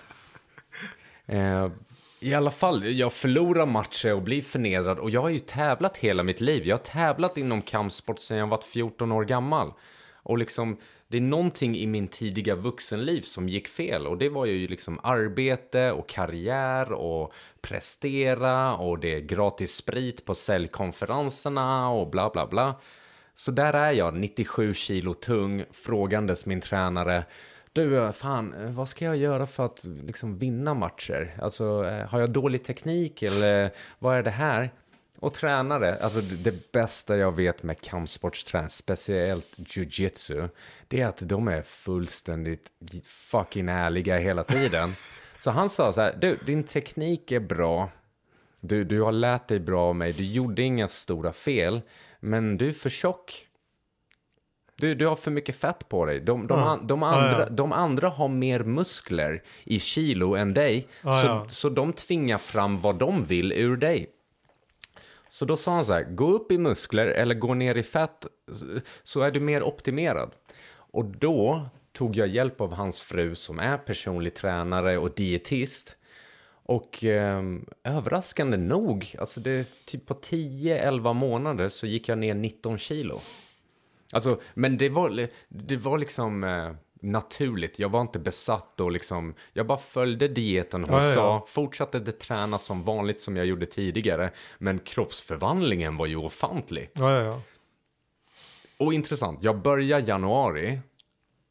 Eh, 1.26 1.68
i 2.22 2.34
alla 2.34 2.50
fall, 2.50 2.84
jag 2.84 3.12
förlorar 3.12 3.66
matcher 3.66 4.14
och 4.14 4.22
blir 4.22 4.42
förnedrad 4.42 4.98
och 4.98 5.10
jag 5.10 5.20
har 5.20 5.28
ju 5.28 5.38
tävlat 5.38 5.96
hela 5.96 6.22
mitt 6.22 6.40
liv. 6.40 6.66
Jag 6.66 6.76
har 6.76 6.84
tävlat 6.84 7.38
inom 7.38 7.62
kampsport 7.62 8.18
sedan 8.18 8.36
jag 8.36 8.46
var 8.46 8.62
14 8.72 9.12
år 9.12 9.24
gammal. 9.24 9.72
Och 10.22 10.38
liksom, 10.38 10.76
det 11.08 11.16
är 11.16 11.20
någonting 11.20 11.76
i 11.76 11.86
min 11.86 12.08
tidiga 12.08 12.54
vuxenliv 12.54 13.20
som 13.20 13.48
gick 13.48 13.68
fel. 13.68 14.06
Och 14.06 14.18
det 14.18 14.28
var 14.28 14.46
ju 14.46 14.68
liksom 14.68 15.00
arbete 15.02 15.92
och 15.92 16.08
karriär 16.08 16.92
och 16.92 17.32
prestera 17.60 18.76
och 18.76 18.98
det 18.98 19.14
är 19.14 19.20
gratis 19.20 19.74
sprit 19.74 20.24
på 20.24 20.34
säljkonferenserna 20.34 21.88
och 21.88 22.10
bla 22.10 22.30
bla 22.30 22.46
bla. 22.46 22.80
Så 23.34 23.50
där 23.50 23.72
är 23.72 23.92
jag, 23.92 24.14
97 24.14 24.74
kilo 24.74 25.14
tung, 25.14 25.64
frågandes 25.72 26.46
min 26.46 26.60
tränare. 26.60 27.24
Du, 27.74 28.12
fan, 28.12 28.74
vad 28.74 28.88
ska 28.88 29.04
jag 29.04 29.16
göra 29.16 29.46
för 29.46 29.66
att 29.66 29.84
liksom 29.84 30.38
vinna 30.38 30.74
matcher? 30.74 31.36
Alltså, 31.42 31.84
eh, 31.86 32.08
har 32.08 32.20
jag 32.20 32.30
dålig 32.30 32.64
teknik 32.64 33.22
eller 33.22 33.70
vad 33.98 34.16
är 34.16 34.22
det 34.22 34.30
här? 34.30 34.70
Och 35.18 35.34
tränare, 35.34 35.98
alltså 35.98 36.20
det 36.20 36.72
bästa 36.72 37.16
jag 37.16 37.36
vet 37.36 37.62
med 37.62 37.80
kampsportsträning, 37.80 38.70
speciellt 38.70 39.54
jujitsu, 39.56 40.48
det 40.88 41.00
är 41.00 41.06
att 41.06 41.28
de 41.28 41.48
är 41.48 41.62
fullständigt 41.62 42.70
fucking 43.06 43.68
ärliga 43.68 44.18
hela 44.18 44.44
tiden. 44.44 44.92
Så 45.38 45.50
han 45.50 45.68
sa 45.68 45.92
så 45.92 46.00
här, 46.00 46.16
du, 46.20 46.38
din 46.46 46.64
teknik 46.64 47.32
är 47.32 47.40
bra, 47.40 47.90
du, 48.60 48.84
du 48.84 49.00
har 49.00 49.12
lärt 49.12 49.48
dig 49.48 49.60
bra 49.60 49.88
av 49.88 49.96
mig, 49.96 50.12
du 50.12 50.24
gjorde 50.24 50.62
inga 50.62 50.88
stora 50.88 51.32
fel, 51.32 51.80
men 52.20 52.56
du 52.58 52.68
är 52.68 52.72
för 52.72 52.90
tjock. 52.90 53.46
Du, 54.76 54.94
du 54.94 55.06
har 55.06 55.16
för 55.16 55.30
mycket 55.30 55.56
fett 55.56 55.88
på 55.88 56.04
dig. 56.06 56.20
De, 56.20 56.46
de, 56.46 56.58
Ja. 56.58 56.64
an- 56.70 56.86
de, 56.86 57.02
Ja, 57.02 57.08
andra, 57.08 57.40
ja. 57.40 57.48
de 57.48 57.72
andra 57.72 58.08
har 58.08 58.28
mer 58.28 58.60
muskler 58.60 59.42
i 59.64 59.78
kilo 59.78 60.34
än 60.36 60.54
dig. 60.54 60.88
Ja, 61.02 61.20
så, 61.20 61.26
ja. 61.26 61.46
så 61.48 61.68
de 61.68 61.92
tvingar 61.92 62.38
fram 62.38 62.80
vad 62.80 62.98
de 62.98 63.24
vill 63.24 63.52
ur 63.52 63.76
dig. 63.76 64.10
Så 65.28 65.44
då 65.44 65.56
sa 65.56 65.72
han 65.74 65.86
så 65.86 65.92
här, 65.92 66.02
gå 66.04 66.30
upp 66.32 66.52
i 66.52 66.58
muskler 66.58 67.06
eller 67.06 67.34
gå 67.34 67.54
ner 67.54 67.74
i 67.74 67.82
fett 67.82 68.26
så- 69.04 69.20
är 69.20 69.30
du 69.30 69.40
mer 69.40 69.62
optimerad. 69.62 70.30
Och 70.74 71.04
då 71.04 71.66
tog 71.92 72.16
jag 72.16 72.28
hjälp 72.28 72.60
av 72.60 72.72
hans 72.74 73.00
fru 73.00 73.34
som 73.34 73.58
är 73.58 73.76
personlig 73.78 74.34
tränare 74.34 74.98
och 74.98 75.10
dietist. 75.14 75.96
Och 76.64 77.04
eh, 77.04 77.42
överraskande 77.84 78.56
nog, 78.56 79.14
alltså 79.18 79.40
det 79.40 79.74
typ 79.86 80.06
på 80.06 80.14
10-11 80.14 81.12
månader 81.14 81.68
så 81.68 81.86
gick 81.86 82.08
jag 82.08 82.18
ner 82.18 82.34
19 82.34 82.78
kilo. 82.78 83.20
Alltså, 84.12 84.40
men 84.54 84.78
det 84.78 84.88
var, 84.88 85.28
det 85.48 85.76
var 85.76 85.98
liksom 85.98 86.44
eh, 86.44 86.72
naturligt. 87.02 87.78
Jag 87.78 87.88
var 87.88 88.00
inte 88.00 88.18
besatt 88.18 88.80
och 88.80 88.92
liksom, 88.92 89.34
jag 89.52 89.66
bara 89.66 89.78
följde 89.78 90.28
dieten 90.28 90.84
hon 90.84 90.94
Ja, 90.94 91.02
ja, 91.02 91.08
ja. 91.08 91.14
sa, 91.14 91.44
fortsatte 91.48 91.98
det 91.98 92.12
träna 92.12 92.58
som 92.58 92.82
vanligt 92.84 93.20
som 93.20 93.36
jag 93.36 93.46
gjorde 93.46 93.66
tidigare. 93.66 94.30
Men 94.58 94.78
kroppsförvandlingen 94.78 95.96
var 95.96 96.06
ju 96.06 96.16
ofantlig. 96.16 96.90
Ja. 96.94 97.40
Och 98.76 98.94
intressant, 98.94 99.42
jag 99.42 99.62
börjar 99.62 99.98
januari 100.08 100.80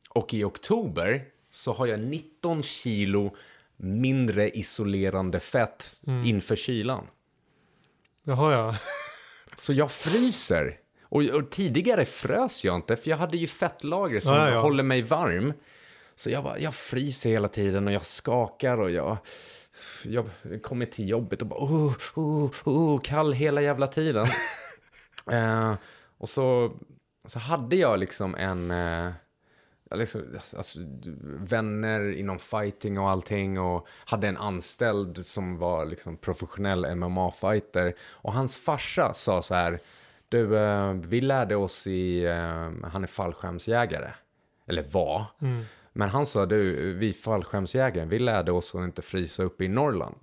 och 0.09 0.33
i 0.33 0.43
oktober 0.43 1.25
så 1.49 1.73
har 1.73 1.87
jag 1.87 1.99
19 1.99 2.63
kilo 2.63 3.35
mindre 3.77 4.49
isolerande 4.49 5.39
fett 5.39 6.01
Mm. 6.07 6.25
inför 6.25 6.55
kylan. 6.55 7.07
Jaha, 8.23 8.51
ja. 8.53 8.75
Så 9.57 9.73
jag 9.73 9.91
fryser. 9.91 10.77
Och, 11.11 11.23
och 11.23 11.49
tidigare 11.49 12.05
frös 12.05 12.63
jag 12.63 12.75
inte, 12.75 12.95
för 12.95 13.09
jag 13.09 13.17
hade 13.17 13.37
ju 13.37 13.47
fettlager 13.47 14.19
som 14.19 14.35
Ja, 14.35 14.49
ja. 14.49 14.61
håller 14.61 14.83
mig 14.83 15.01
varm. 15.01 15.53
Så 16.15 16.29
jag, 16.29 16.43
bara, 16.43 16.59
jag 16.59 16.75
fryser 16.75 17.29
hela 17.29 17.47
tiden 17.47 17.87
och 17.87 17.93
jag 17.93 18.05
skakar 18.05 18.77
och 18.77 18.91
jag, 18.91 19.17
jag 20.03 20.25
kommer 20.61 20.85
till 20.85 21.09
jobbet 21.09 21.41
och 21.41 21.47
bara 21.47 21.59
oh, 21.59 21.93
oh, 22.15 22.51
oh, 22.65 23.01
kall 23.01 23.33
hela 23.33 23.61
jävla 23.61 23.87
tiden. 23.87 24.27
eh, 25.31 25.73
och 26.17 26.29
så, 26.29 26.71
så 27.25 27.39
hade 27.39 27.75
jag 27.75 27.99
liksom 27.99 28.35
en... 28.35 28.71
Eh, 28.71 29.11
liksom, 29.95 30.39
alltså, 30.57 30.79
vänner 31.39 32.11
inom 32.11 32.39
fighting 32.39 32.99
och 32.99 33.09
allting 33.09 33.59
och 33.59 33.87
hade 34.05 34.27
en 34.27 34.37
anställd 34.37 35.25
som 35.25 35.57
var 35.57 35.85
liksom 35.85 36.17
professionell 36.17 36.95
MMA-fighter. 36.95 37.93
Och 38.01 38.33
hans 38.33 38.57
farsa 38.57 39.13
sa 39.13 39.41
så 39.41 39.53
här, 39.53 39.79
du, 40.31 40.57
eh, 40.57 40.93
vi 40.93 41.21
lärde 41.21 41.55
oss 41.55 41.87
i, 41.87 42.25
eh, 42.25 42.89
han 42.89 43.03
är 43.03 43.07
fallskärmsjägare, 43.07 44.11
eller 44.67 44.83
var. 44.83 45.25
Mm. 45.41 45.63
Men 45.93 46.09
han 46.09 46.25
sa, 46.25 46.45
du, 46.45 46.93
vi 46.93 47.13
fallskärmsjägare, 47.13 48.05
vi 48.05 48.19
lärde 48.19 48.51
oss 48.51 48.75
att 48.75 48.81
inte 48.81 49.01
frysa 49.01 49.43
upp 49.43 49.61
i 49.61 49.67
Norrland. 49.67 50.15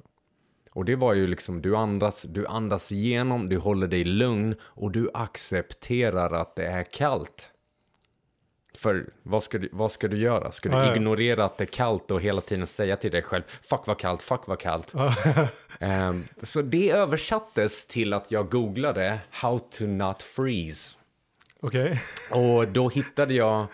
Och 0.72 0.84
det 0.84 0.96
var 0.96 1.14
ju 1.14 1.26
liksom, 1.26 1.62
du 1.62 1.76
andas, 1.76 2.22
du 2.22 2.46
andas 2.46 2.92
igenom, 2.92 3.46
du 3.46 3.56
håller 3.58 3.86
dig 3.88 4.04
lugn 4.04 4.54
och 4.62 4.92
du 4.92 5.10
accepterar 5.14 6.32
att 6.32 6.56
det 6.56 6.66
är 6.66 6.82
kallt. 6.82 7.50
För 8.74 9.10
vad 9.22 9.42
ska 9.42 9.58
du, 9.58 9.68
vad 9.72 9.92
ska 9.92 10.08
du 10.08 10.18
göra? 10.18 10.52
Ska 10.52 10.68
du 10.68 10.74
Ja, 10.74 10.86
ja. 10.86 10.96
ignorera 10.96 11.44
att 11.44 11.58
det 11.58 11.64
är 11.64 11.66
kallt 11.66 12.10
och 12.10 12.20
hela 12.20 12.40
tiden 12.40 12.66
säga 12.66 12.96
till 12.96 13.10
dig 13.10 13.22
själv, 13.22 13.42
fuck 13.46 13.86
vad 13.86 13.98
kallt, 13.98 14.22
fuck 14.22 14.46
vad 14.46 14.58
kallt. 14.58 14.94
så 16.42 16.62
det 16.62 16.90
översattes 16.90 17.86
till 17.86 18.12
att 18.12 18.30
jag 18.30 18.50
googlade 18.50 19.18
how 19.30 19.58
to 19.58 19.86
not 19.86 20.22
freeze. 20.22 20.98
Okej. 21.60 22.02
Och 22.32 22.68
då 22.68 22.88
hittade 22.88 23.34
jag 23.34 23.66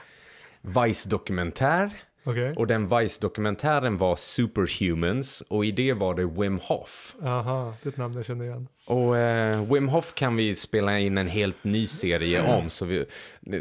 Vice-dokumentär. 0.60 1.90
Okej. 2.26 2.54
Och 2.56 2.66
den 2.66 2.88
Vice-dokumentären 2.88 3.98
var 3.98 4.16
Superhumans 4.16 5.42
och 5.48 5.64
i 5.64 5.70
det 5.70 5.92
var 5.92 6.14
det 6.14 6.26
Wim 6.26 6.58
Hof. 6.58 7.14
Aha, 7.22 7.74
det 7.82 7.88
är 7.88 7.92
ett 7.92 7.96
namn 7.96 8.14
jag 8.14 8.26
känner 8.26 8.44
igen. 8.44 8.68
Och 8.86 9.16
eh, 9.16 9.72
Wim 9.72 9.88
Hof 9.88 10.14
kan 10.14 10.36
vi 10.36 10.54
spela 10.54 10.98
in 10.98 11.18
en 11.18 11.28
helt 11.28 11.64
ny 11.64 11.86
serie 11.86 12.58
om. 12.58 12.70
Så 12.70 12.84
vi, 12.86 13.06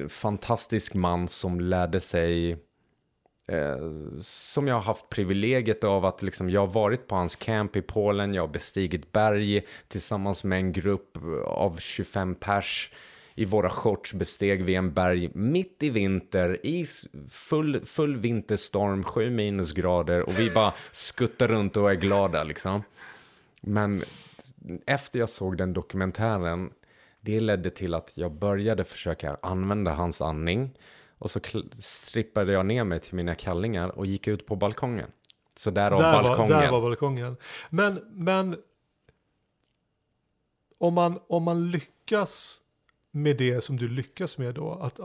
fantastisk 0.10 0.94
man 0.94 1.28
som 1.28 1.60
lärde 1.60 2.00
sig, 2.00 2.58
eh, 3.48 3.92
som 4.22 4.68
jag 4.68 4.76
har 4.76 4.82
haft 4.82 5.10
privilegiet 5.10 5.84
av 5.84 6.06
att 6.06 6.22
liksom, 6.22 6.50
jag 6.50 6.62
har 6.62 6.74
varit 6.74 7.08
på 7.08 7.16
hans 7.16 7.36
camp 7.36 7.76
i 7.76 7.82
Polen, 7.82 8.34
jag 8.34 8.44
har 8.44 8.48
bestigit 8.48 9.12
berg 9.12 9.66
tillsammans 9.88 10.44
med 10.44 10.58
en 10.58 10.72
grupp 10.72 11.18
av 11.46 11.78
25 11.80 12.36
pers. 12.36 12.92
I 13.36 13.46
våra 13.46 13.70
shorts 13.70 14.14
besteg 14.14 14.64
vi 14.64 14.76
en 14.76 14.94
berg 14.94 15.32
mitt 15.34 15.84
i 15.84 15.90
vinter 15.90 16.66
i 16.66 16.86
full, 17.30 17.86
full 17.86 18.18
vinterstorm, 18.18 19.04
sju 19.04 19.30
minusgrader 19.30 20.24
och 20.24 20.40
vi 20.40 20.52
bara 20.52 20.74
skuttar 20.92 21.48
runt 21.48 21.78
och 21.78 21.92
är 21.92 21.96
glada 21.96 22.44
liksom. 22.44 22.84
Men 23.62 24.04
efter 24.86 25.20
jag 25.20 25.30
såg 25.30 25.58
den 25.58 25.74
dokumentären, 25.74 26.72
det 27.22 27.40
ledde 27.40 27.70
till 27.70 27.94
att 27.94 28.12
jag 28.16 28.32
började 28.32 28.84
försöka 28.84 29.38
använda 29.42 29.92
hans 29.94 30.22
andning. 30.22 30.72
Och 31.18 31.32
så 31.32 31.40
strippade 31.80 32.52
jag 32.52 32.66
ner 32.66 32.84
mig 32.84 33.00
till 33.00 33.16
mina 33.16 33.36
kallingar 33.36 33.90
och 33.90 34.06
gick 34.06 34.28
ut 34.28 34.46
på 34.46 34.56
balkongen. 34.56 35.12
Så 35.56 35.72
därav 35.72 36.00
Där 36.00 36.14
var, 36.14 36.24
balkongen. 36.24 36.60
där 36.60 36.72
var 36.72 36.82
balkongen. 36.82 37.38
Men, 37.70 38.00
men 38.12 38.58
om, 40.78 40.94
man, 40.94 41.20
om 41.28 41.44
man 41.44 41.72
lyckas 41.72 42.62
med 43.12 43.38
det 43.38 43.62
som 43.62 43.78
du 43.78 43.88
lyckas 43.88 44.38
med 44.38 44.56
då, 44.56 44.72
att, 44.72 45.00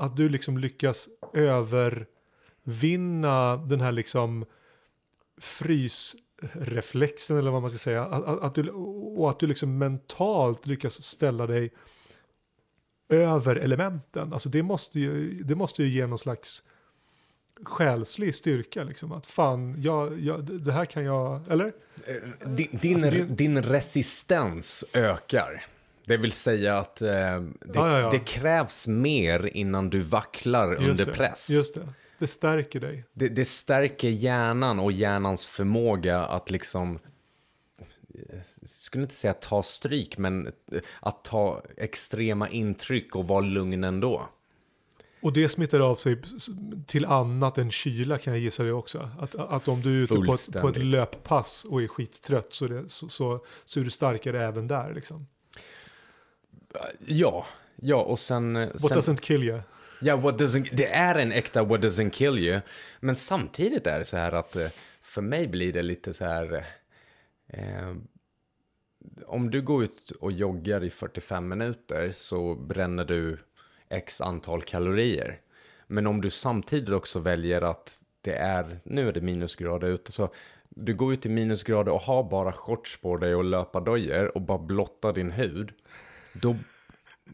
att, 0.00 0.16
du 0.16 0.28
liksom 0.28 0.58
lyckas 0.58 1.08
övervinna 1.34 2.06
den 3.56 3.80
här 3.80 3.92
liksom 3.92 4.44
frysreflexen 5.40 7.38
eller 7.38 7.50
vad 7.50 7.62
man 7.62 7.70
ska 7.70 7.78
säga, 7.78 8.04
att, 8.04 8.42
att 8.42 8.54
du, 8.54 8.70
och 8.70 9.30
att 9.30 9.38
du 9.38 9.46
liksom 9.46 9.78
mentalt 9.78 10.66
lyckas 10.66 11.02
ställa 11.02 11.46
dig 11.46 11.72
över 13.12 13.56
elementen. 13.56 14.32
Alltså 14.32 14.48
det 14.48 14.62
måste 14.62 15.00
ju, 15.00 15.30
det 15.42 15.54
måste 15.54 15.82
ju 15.82 15.88
ge 15.88 16.06
någon 16.06 16.18
slags 16.18 16.62
själslig 17.64 18.34
styrka 18.34 18.84
liksom. 18.84 19.12
Att 19.12 19.26
fan, 19.26 19.74
jag, 19.82 20.20
jag, 20.20 20.44
det 20.62 20.72
här 20.72 20.84
kan 20.84 21.04
jag, 21.04 21.40
eller? 21.50 21.72
Din, 22.56 22.68
din, 22.72 22.94
Alltså, 23.04 23.10
det- 23.10 23.24
din 23.24 23.62
resistens 23.62 24.84
ökar. 24.92 25.64
Det 26.06 26.16
vill 26.16 26.32
säga 26.32 26.78
att 26.78 27.02
eh, 27.02 27.08
det, 27.08 27.52
Ja, 27.74 27.90
ja, 27.90 27.98
ja. 28.00 28.10
det 28.10 28.18
krävs 28.18 28.88
mer 28.88 29.50
innan 29.56 29.90
du 29.90 30.00
vacklar 30.00 30.74
under 30.74 31.06
det, 31.06 31.12
press. 31.12 31.50
Just 31.50 31.74
det, 31.74 31.88
det 32.18 32.26
stärker 32.26 32.80
dig. 32.80 33.04
Det, 33.12 33.28
det 33.28 33.44
stärker 33.44 34.08
hjärnan 34.08 34.78
och 34.78 34.92
hjärnans 34.92 35.46
förmåga 35.46 36.18
att 36.24 36.50
liksom, 36.50 36.98
jag 38.08 38.44
skulle 38.92 39.02
inte 39.02 39.14
säga 39.14 39.34
ta 39.34 39.62
stryk, 39.62 40.18
men 40.18 40.52
att 41.00 41.24
ta 41.24 41.62
extrema 41.76 42.48
intryck 42.48 43.16
och 43.16 43.28
vara 43.28 43.40
lugn 43.40 43.84
ändå. 43.84 44.28
Och 45.22 45.32
det 45.32 45.48
smittar 45.48 45.80
av 45.80 45.96
sig 45.96 46.22
till 46.86 47.04
annat 47.04 47.58
än 47.58 47.70
kyla 47.70 48.18
kan 48.18 48.32
jag 48.32 48.40
gissa 48.40 48.62
det 48.62 48.72
också. 48.72 49.10
Att, 49.18 49.34
att 49.34 49.68
om 49.68 49.80
du 49.80 49.98
är 49.98 50.04
ute 50.04 50.14
på 50.14 50.34
ett, 50.34 50.60
på 50.60 50.68
ett 50.68 50.78
löppass 50.78 51.64
och 51.64 51.82
är 51.82 51.88
skittrött 51.88 52.54
så, 52.54 52.68
det, 52.68 52.88
så, 52.88 53.08
så, 53.08 53.44
så 53.64 53.80
är 53.80 53.84
du 53.84 53.90
starkare 53.90 54.44
även 54.44 54.68
där 54.68 54.94
liksom. 54.94 55.26
Ja, 57.06 57.46
ja 57.76 58.02
och 58.02 58.18
sen... 58.18 58.54
What 58.54 58.80
sen 58.80 58.98
doesn't 58.98 59.20
kill 59.20 59.42
you? 59.42 59.60
Ja, 60.00 60.16
what 60.16 60.40
doesn't, 60.40 60.68
det 60.72 60.86
är 60.86 61.14
en 61.14 61.32
äkta 61.32 61.62
what 61.62 61.80
doesn't 61.80 62.10
kill 62.10 62.38
you. 62.38 62.60
Men 63.00 63.16
samtidigt 63.16 63.86
är 63.86 63.98
det 63.98 64.04
så 64.04 64.16
här 64.16 64.32
att 64.32 64.56
eh, 64.56 64.68
för 65.02 65.22
mig 65.22 65.48
blir 65.48 65.72
det 65.72 65.82
lite 65.82 66.12
så 66.12 66.24
här... 66.24 66.64
Eh, 67.48 67.94
om 69.26 69.50
du 69.50 69.62
går 69.62 69.84
ut 69.84 70.10
och 70.10 70.32
joggar 70.32 70.84
i 70.84 70.90
45 70.90 71.48
minuter 71.48 72.10
så 72.12 72.54
bränner 72.54 73.04
du 73.04 73.38
x 73.88 74.20
antal 74.20 74.62
kalorier. 74.62 75.40
Men 75.86 76.06
om 76.06 76.20
du 76.20 76.30
samtidigt 76.30 76.94
också 76.94 77.18
väljer 77.18 77.62
att 77.62 78.04
det 78.20 78.34
är, 78.34 78.80
nu 78.84 79.08
är 79.08 79.12
det 79.12 79.20
minusgrader 79.20 79.88
ute, 79.88 80.12
så 80.12 80.34
du 80.68 80.94
går 80.94 81.12
ut 81.12 81.26
i 81.26 81.28
minusgrader 81.28 81.92
och 81.92 82.00
har 82.00 82.30
bara 82.30 82.52
shorts 82.52 82.96
på 82.96 83.16
dig 83.16 83.34
och 83.34 83.44
löpardojor 83.44 84.36
och 84.36 84.40
bara 84.40 84.58
blottar 84.58 85.12
din 85.12 85.30
hud. 85.30 85.72
Då, 86.32 86.56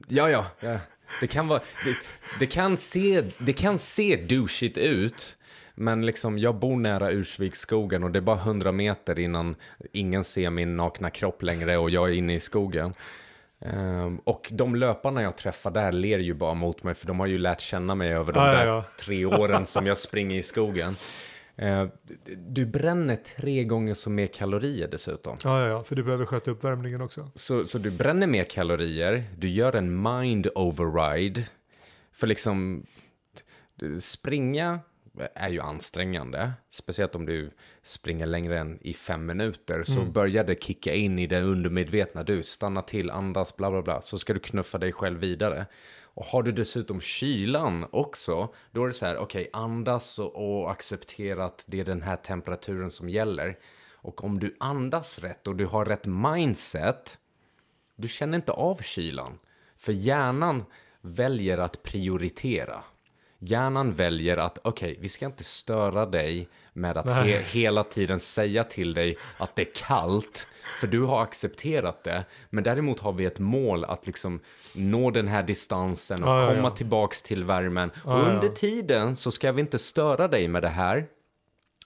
ja, 0.08 0.30
ja, 0.30 0.46
ja. 0.60 0.78
Det 1.20 1.26
kan 1.26 1.48
vara, 1.48 1.60
det, 1.84 1.96
det 2.38 2.46
kan 2.46 2.76
se, 2.76 3.24
det 3.38 3.52
kan 3.52 3.78
se 3.78 4.16
douchigt 4.16 4.78
ut. 4.78 5.37
Men 5.80 6.06
liksom, 6.06 6.38
jag 6.38 6.54
bor 6.54 6.76
nära 6.76 7.10
Ursviksskogen 7.10 8.04
och 8.04 8.10
det 8.10 8.18
är 8.18 8.20
bara 8.20 8.36
100 8.36 8.72
meter 8.72 9.18
innan 9.18 9.56
ingen 9.92 10.24
ser 10.24 10.50
min 10.50 10.76
nakna 10.76 11.10
kropp 11.10 11.42
längre 11.42 11.76
och 11.76 11.90
jag 11.90 12.08
är 12.08 12.12
inne 12.12 12.34
i 12.34 12.40
skogen. 12.40 12.94
Um, 13.60 14.18
och 14.18 14.48
de 14.52 14.74
löparna 14.74 15.22
jag 15.22 15.36
träffar 15.36 15.70
där 15.70 15.92
ler 15.92 16.18
ju 16.18 16.34
bara 16.34 16.54
mot 16.54 16.82
mig 16.82 16.94
för 16.94 17.06
de 17.06 17.20
har 17.20 17.26
ju 17.26 17.38
lärt 17.38 17.60
känna 17.60 17.94
mig 17.94 18.12
över 18.12 18.32
de 18.32 18.46
ja, 18.46 18.52
där 18.52 18.66
ja. 18.66 18.84
tre 19.00 19.24
åren 19.24 19.66
som 19.66 19.86
jag 19.86 19.98
springer 19.98 20.38
i 20.38 20.42
skogen. 20.42 20.96
Uh, 21.62 21.86
du 22.36 22.66
bränner 22.66 23.16
tre 23.16 23.64
gånger 23.64 23.94
så 23.94 24.10
mer 24.10 24.26
kalorier 24.26 24.88
dessutom. 24.88 25.36
Ja, 25.44 25.60
ja, 25.60 25.68
ja, 25.68 25.84
för 25.84 25.96
du 25.96 26.02
behöver 26.02 26.26
sköta 26.26 26.50
uppvärmningen 26.50 27.00
också. 27.00 27.30
Så, 27.34 27.66
så 27.66 27.78
du 27.78 27.90
bränner 27.90 28.26
mer 28.26 28.44
kalorier, 28.44 29.24
du 29.36 29.48
gör 29.48 29.76
en 29.76 30.02
mind 30.02 30.48
override. 30.54 31.48
För 32.12 32.26
liksom, 32.26 32.86
springa 34.00 34.80
är 35.34 35.48
ju 35.48 35.60
ansträngande. 35.60 36.52
Speciellt 36.70 37.14
om 37.14 37.26
du 37.26 37.50
springer 37.82 38.26
längre 38.26 38.58
än 38.58 38.78
i 38.80 38.94
fem 38.94 39.26
minuter. 39.26 39.82
Så 39.82 40.04
börjar 40.04 40.44
det 40.44 40.62
kicka 40.62 40.94
in 40.94 41.18
i 41.18 41.26
det 41.26 41.40
undermedvetna. 41.40 42.22
Du, 42.22 42.42
stanna 42.42 42.82
till, 42.82 43.10
andas, 43.10 43.56
bla 43.56 43.70
bla 43.70 43.82
bla. 43.82 44.02
Så 44.02 44.18
ska 44.18 44.32
du 44.34 44.40
knuffa 44.40 44.78
dig 44.78 44.92
själv 44.92 45.20
vidare. 45.20 45.66
Och 46.02 46.24
har 46.24 46.42
du 46.42 46.52
dessutom 46.52 47.00
kylan 47.00 47.86
också, 47.90 48.54
då 48.70 48.82
är 48.82 48.86
det 48.86 48.92
så 48.92 49.06
här, 49.06 49.16
okej, 49.16 49.50
andas 49.52 50.18
och, 50.18 50.60
och 50.60 50.70
acceptera 50.70 51.44
att 51.44 51.64
det 51.68 51.80
är 51.80 51.84
den 51.84 52.02
här 52.02 52.16
temperaturen 52.16 52.90
som 52.90 53.08
gäller. 53.08 53.58
Och 53.94 54.24
om 54.24 54.38
du 54.38 54.56
andas 54.60 55.18
rätt 55.18 55.46
och 55.46 55.56
du 55.56 55.66
har 55.66 55.84
rätt 55.84 56.06
mindset, 56.06 57.18
du 57.96 58.08
känner 58.08 58.36
inte 58.36 58.52
av 58.52 58.76
kylan. 58.82 59.38
För 59.76 59.92
hjärnan 59.92 60.64
väljer 61.00 61.58
att 61.58 61.82
prioritera. 61.82 62.82
Hjärnan 63.38 63.92
väljer 63.92 64.36
att, 64.36 64.58
okej, 64.62 64.98
vi 65.00 65.08
ska 65.08 65.26
inte 65.26 65.44
störa 65.44 66.06
dig 66.06 66.48
med 66.72 66.96
att 66.96 67.06
he- 67.06 67.42
hela 67.42 67.84
tiden 67.84 68.20
säga 68.20 68.64
till 68.64 68.94
dig 68.94 69.16
att 69.38 69.56
det 69.56 69.62
är 69.62 69.74
kallt. 69.74 70.46
För 70.80 70.86
du 70.86 71.02
har 71.02 71.22
accepterat 71.22 72.04
det. 72.04 72.24
Men 72.50 72.64
däremot 72.64 73.00
har 73.00 73.12
vi 73.12 73.24
ett 73.24 73.38
mål 73.38 73.84
att 73.84 74.06
liksom 74.06 74.40
nå 74.72 75.10
den 75.10 75.28
här 75.28 75.42
distansen 75.42 76.24
och 76.24 76.30
ja, 76.30 76.46
komma 76.48 76.68
ja. 76.68 76.70
tillbaks 76.70 77.22
till 77.22 77.44
värmen. 77.44 77.90
Ja, 78.04 78.22
och 78.22 78.28
under 78.28 78.48
tiden 78.48 79.16
så 79.16 79.30
ska 79.30 79.52
vi 79.52 79.60
inte 79.60 79.78
störa 79.78 80.28
dig 80.28 80.48
med 80.48 80.62
det 80.62 80.68
här. 80.68 81.06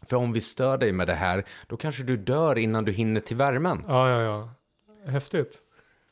För 0.07 0.17
om 0.17 0.33
vi 0.33 0.41
stör 0.41 0.79
dig 0.79 0.93
med 0.93 1.07
det 1.07 1.15
här, 1.15 1.45
då 1.67 1.77
kanske 1.77 2.03
du 2.03 2.17
dör 2.17 2.59
innan 2.59 2.85
du 2.85 2.93
hinner 2.93 3.21
till 3.21 3.37
värmen. 3.37 3.85
Ja, 3.89 4.11
ja, 4.11 4.23
ja. 4.23 4.49
Häftigt. 5.13 5.63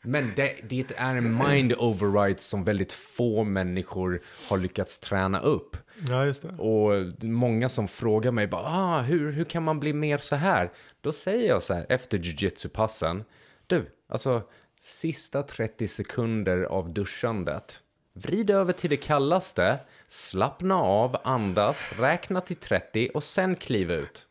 Men 0.02 0.32
det, 0.36 0.56
det 0.62 0.92
är 0.96 1.16
en 1.16 1.38
mind 1.48 1.72
override 1.78 2.38
som 2.38 2.64
väldigt 2.64 2.92
få 2.92 3.44
människor 3.44 4.22
har 4.48 4.58
lyckats 4.58 5.00
träna 5.00 5.40
upp. 5.40 5.76
Ja, 6.08 6.24
just 6.26 6.42
det. 6.42 6.62
Och 6.62 7.24
många 7.24 7.68
som 7.68 7.88
frågar 7.88 8.32
mig 8.32 8.46
bara, 8.46 8.66
ah, 8.66 9.00
hur, 9.00 9.32
hur 9.32 9.44
kan 9.44 9.62
man 9.62 9.80
bli 9.80 9.92
mer 9.92 10.18
så 10.18 10.36
här? 10.36 10.70
Då 11.00 11.12
säger 11.12 11.48
jag 11.48 11.62
så 11.62 11.74
här 11.74 11.86
efter 11.88 12.18
jujitsu-passen, 12.18 13.24
du, 13.66 13.90
alltså 14.08 14.42
sista 14.80 15.42
30 15.42 15.88
sekunder 15.88 16.62
av 16.62 16.92
duschandet, 16.92 17.82
vrid 18.14 18.50
över 18.50 18.72
till 18.72 18.90
det 18.90 18.96
kallaste, 18.96 19.78
slappna 20.08 20.74
av, 20.74 21.16
andas, 21.24 22.00
räkna 22.00 22.40
till 22.40 22.56
30 22.56 23.10
och 23.14 23.24
sen 23.24 23.56
kliv 23.56 23.90
ut. 23.90 24.26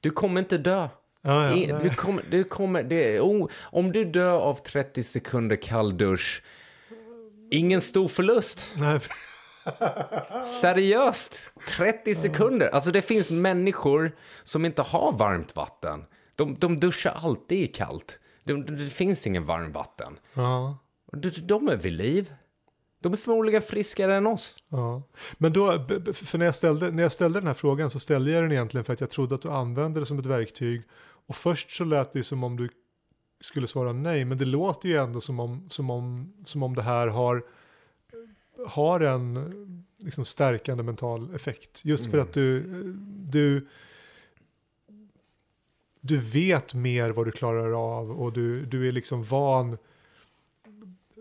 Du 0.00 0.10
kommer 0.10 0.40
inte 0.40 0.58
dö. 0.58 0.88
Ja, 1.26 1.54
ja, 1.56 1.78
du 1.82 1.90
kommer, 1.90 2.22
du 2.30 2.44
kommer, 2.44 2.82
det, 2.82 3.20
oh, 3.20 3.48
om 3.62 3.92
du 3.92 4.04
dör 4.04 4.38
av 4.38 4.54
30 4.54 5.02
sekunder 5.02 5.56
kall 5.56 5.96
dusch, 5.96 6.42
ingen 7.50 7.80
stor 7.80 8.08
förlust. 8.08 8.72
Nej, 8.76 9.00
Seriöst! 10.60 11.52
30 11.68 12.14
sekunder. 12.14 12.68
Alltså 12.68 12.90
det 12.90 13.02
finns 13.02 13.30
människor 13.30 14.16
som 14.44 14.64
inte 14.64 14.82
har 14.82 15.12
varmt 15.12 15.56
vatten. 15.56 16.04
De, 16.36 16.54
de 16.58 16.80
duschar 16.80 17.18
alltid 17.22 17.58
i 17.58 17.66
kallt. 17.66 18.18
Det, 18.44 18.62
det 18.62 18.88
finns 18.88 19.26
ingen 19.26 19.46
varmvatten. 19.46 20.18
ja. 20.34 20.78
Och 21.12 21.18
De, 21.18 21.30
de 21.30 21.68
är 21.68 21.76
vid 21.76 21.92
liv. 21.92 22.34
De 23.02 23.12
är 23.12 23.16
förmodligen 23.16 23.62
friskare 23.62 24.16
än 24.16 24.26
oss. 24.26 24.56
Ja. 24.68 25.02
Men 25.38 25.52
då, 25.52 25.86
för 26.12 26.38
när 26.38 26.46
jag, 26.46 26.54
ställde, 26.54 26.90
när 26.90 27.02
jag 27.02 27.12
ställde 27.12 27.40
den 27.40 27.46
här 27.46 27.54
frågan 27.54 27.90
så 27.90 28.00
ställde 28.00 28.30
jag 28.30 28.42
den 28.42 28.52
egentligen 28.52 28.84
för 28.84 28.92
att 28.92 29.00
jag 29.00 29.10
trodde 29.10 29.34
att 29.34 29.42
du 29.42 29.50
använde 29.50 30.00
det 30.00 30.06
som 30.06 30.18
ett 30.18 30.26
verktyg. 30.26 30.82
Och 31.26 31.36
först 31.36 31.70
så 31.70 31.84
lät 31.84 32.12
det 32.12 32.22
som 32.22 32.44
om 32.44 32.56
du 32.56 32.68
skulle 33.40 33.66
svara 33.66 33.92
nej, 33.92 34.24
men 34.24 34.38
det 34.38 34.44
låter 34.44 34.88
ju 34.88 34.96
ändå 34.96 35.20
som 35.20 35.40
om, 35.40 35.68
som 35.68 35.90
om, 35.90 36.32
som 36.44 36.62
om 36.62 36.74
det 36.74 36.82
här 36.82 37.06
har, 37.06 37.44
har 38.66 39.00
en 39.00 39.84
liksom, 39.98 40.24
stärkande 40.24 40.82
mental 40.82 41.34
effekt. 41.34 41.80
Just 41.84 42.10
för 42.10 42.18
att 42.18 42.32
du, 42.32 42.62
du, 43.32 43.68
du 46.00 46.18
vet 46.18 46.74
mer 46.74 47.10
vad 47.10 47.26
du 47.26 47.32
klarar 47.32 47.96
av 47.98 48.10
och 48.10 48.32
du, 48.32 48.64
du 48.66 48.88
är 48.88 48.92
liksom 48.92 49.22
van 49.24 49.78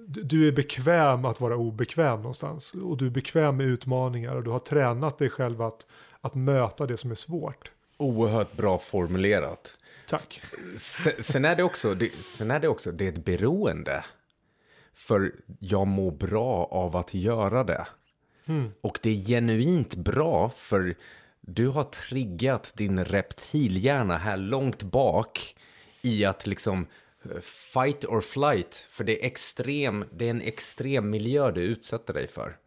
du- 0.07 0.23
du 0.23 0.47
är 0.47 0.51
bekväm 0.51 1.25
att 1.25 1.41
vara 1.41 1.55
obekväm 1.57 2.17
någonstans. 2.17 2.73
Och 2.73 2.97
du 2.97 3.05
är 3.05 3.09
bekväm 3.09 3.57
med 3.57 3.65
utmaningar 3.67 4.35
och 4.35 4.43
du 4.43 4.49
har 4.49 4.59
tränat 4.59 5.17
dig 5.17 5.29
själv 5.29 5.61
att, 5.61 5.87
att 6.21 6.35
möta 6.35 6.85
det 6.85 6.97
som 6.97 7.11
är 7.11 7.15
svårt. 7.15 7.71
Oerhört 7.97 8.57
bra 8.57 8.77
formulerat. 8.79 9.77
Tack. 10.07 10.41
Sen, 10.77 11.13
sen, 11.19 11.45
är 11.45 11.55
det 11.55 11.63
också, 11.63 11.93
det, 11.93 12.09
sen 12.09 12.51
är 12.51 12.59
det 12.59 12.67
också, 12.67 12.91
det 12.91 13.05
är 13.07 13.11
ett 13.11 13.25
beroende. 13.25 14.05
För 14.93 15.35
jag 15.59 15.87
mår 15.87 16.11
bra 16.11 16.65
av 16.71 16.97
att 16.97 17.13
göra 17.13 17.63
det. 17.63 17.87
Och 18.81 18.99
det 19.01 19.09
är 19.09 19.15
genuint 19.15 19.95
bra 19.95 20.49
för 20.49 20.95
du 21.41 21.67
har 21.67 21.83
triggat 21.83 22.71
din 22.75 23.05
reptilhjärna 23.05 24.17
här 24.17 24.37
långt 24.37 24.83
bak 24.83 25.55
i 26.01 26.25
att 26.25 26.47
liksom 26.47 26.87
eh, 27.23 27.39
fight 27.73 28.05
or 28.05 28.21
flight. 28.21 28.75
För 28.89 29.03
det 29.03 29.21
är, 29.21 29.25
extrem, 29.25 30.05
det 30.11 30.25
är 30.25 30.29
en 30.29 30.41
extrem 30.41 31.09
miljö 31.09 31.51
du 31.51 31.61
utsätter 31.61 32.13
dig 32.13 32.27
för. 32.27 32.57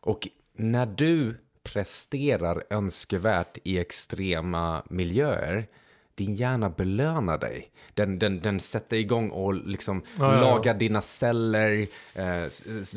Och 0.00 0.28
när 0.52 0.86
du 0.86 1.36
presterar 1.62 2.64
önskvärt 2.70 3.58
i 3.64 3.78
extrema 3.78 4.84
miljöer, 4.90 5.68
din 6.16 6.34
hjärna 6.34 6.70
belönar 6.70 7.38
dig. 7.38 7.70
Den, 7.94 8.18
den, 8.18 8.40
den 8.40 8.60
sätter 8.60 8.96
igång 8.96 9.30
och 9.30 9.54
liksom 9.54 10.02
Ja, 10.18 10.34
ja, 10.34 10.40
lagar 10.40 10.74
dina 10.74 11.02
celler, 11.02 11.86
eh, 12.14 12.48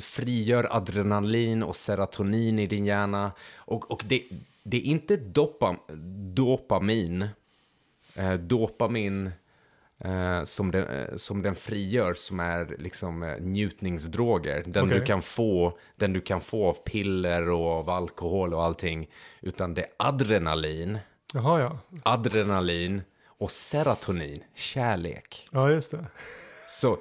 frigör 0.02 0.68
adrenalin 0.76 1.64
och 1.64 1.76
serotonin 1.76 2.60
i 2.60 2.68
din 2.68 2.86
hjärna. 2.86 3.32
Och, 3.56 3.92
och 3.92 4.04
det, 4.08 4.24
det 4.64 4.78
är 4.78 4.82
inte 4.82 5.16
dopa, 5.16 5.76
dopamin, 6.34 7.28
eh, 8.16 8.34
dopamin 8.34 9.32
eh, 9.98 10.44
som, 10.44 10.72
den, 10.72 10.88
eh, 10.88 11.16
som 11.16 11.42
den 11.42 11.56
frigör 11.56 12.14
som 12.14 12.40
är 12.40 12.76
liksom 12.80 13.24
eh, 13.24 13.38
njutningsdroger. 13.40 14.64
Den, 14.66 14.86
Okej. 14.86 15.00
du 15.00 15.06
kan 15.06 15.22
få, 15.22 15.78
den 15.96 16.14
du 16.14 16.22
kan 16.22 16.42
få 16.42 16.68
av 16.68 16.74
piller 16.74 17.50
och 17.50 17.68
av 17.68 17.90
alkohol 17.90 18.54
och 18.54 18.64
allting. 18.64 19.10
Utan 19.42 19.74
det 19.74 19.82
är 19.82 19.90
adrenalin, 19.98 20.98
Jaha 21.34 21.60
ja. 21.60 21.80
adrenalin 22.04 23.02
och 23.26 23.52
serotonin, 23.52 24.44
kärlek. 24.56 25.48
Ja 25.52 25.70
just 25.70 25.92
det. 25.92 26.06
Så 26.68 26.98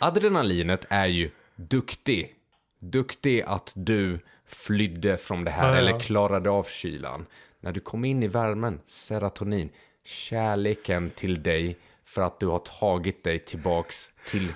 adrenalinet 0.00 0.86
är 0.88 1.06
ju 1.06 1.30
duktig. 1.56 2.34
Duktig 2.78 3.42
att 3.42 3.72
du 3.76 4.20
flydde 4.46 5.16
från 5.16 5.44
det 5.44 5.50
här 5.50 5.68
ja, 5.68 5.74
ja. 5.74 5.78
eller 5.78 6.00
klarade 6.00 6.50
av 6.50 6.64
kylan. 6.64 7.26
När 7.60 7.72
du 7.72 7.80
kom 7.80 8.04
in 8.04 8.22
i 8.22 8.28
värmen, 8.28 8.80
serotonin, 8.84 9.70
kärleken 10.04 11.10
till 11.10 11.42
dig 11.42 11.78
för 12.04 12.22
att 12.22 12.40
du 12.40 12.46
har 12.46 12.58
tagit 12.58 13.24
dig 13.24 13.38
tillbaks 13.38 14.12
till 14.30 14.52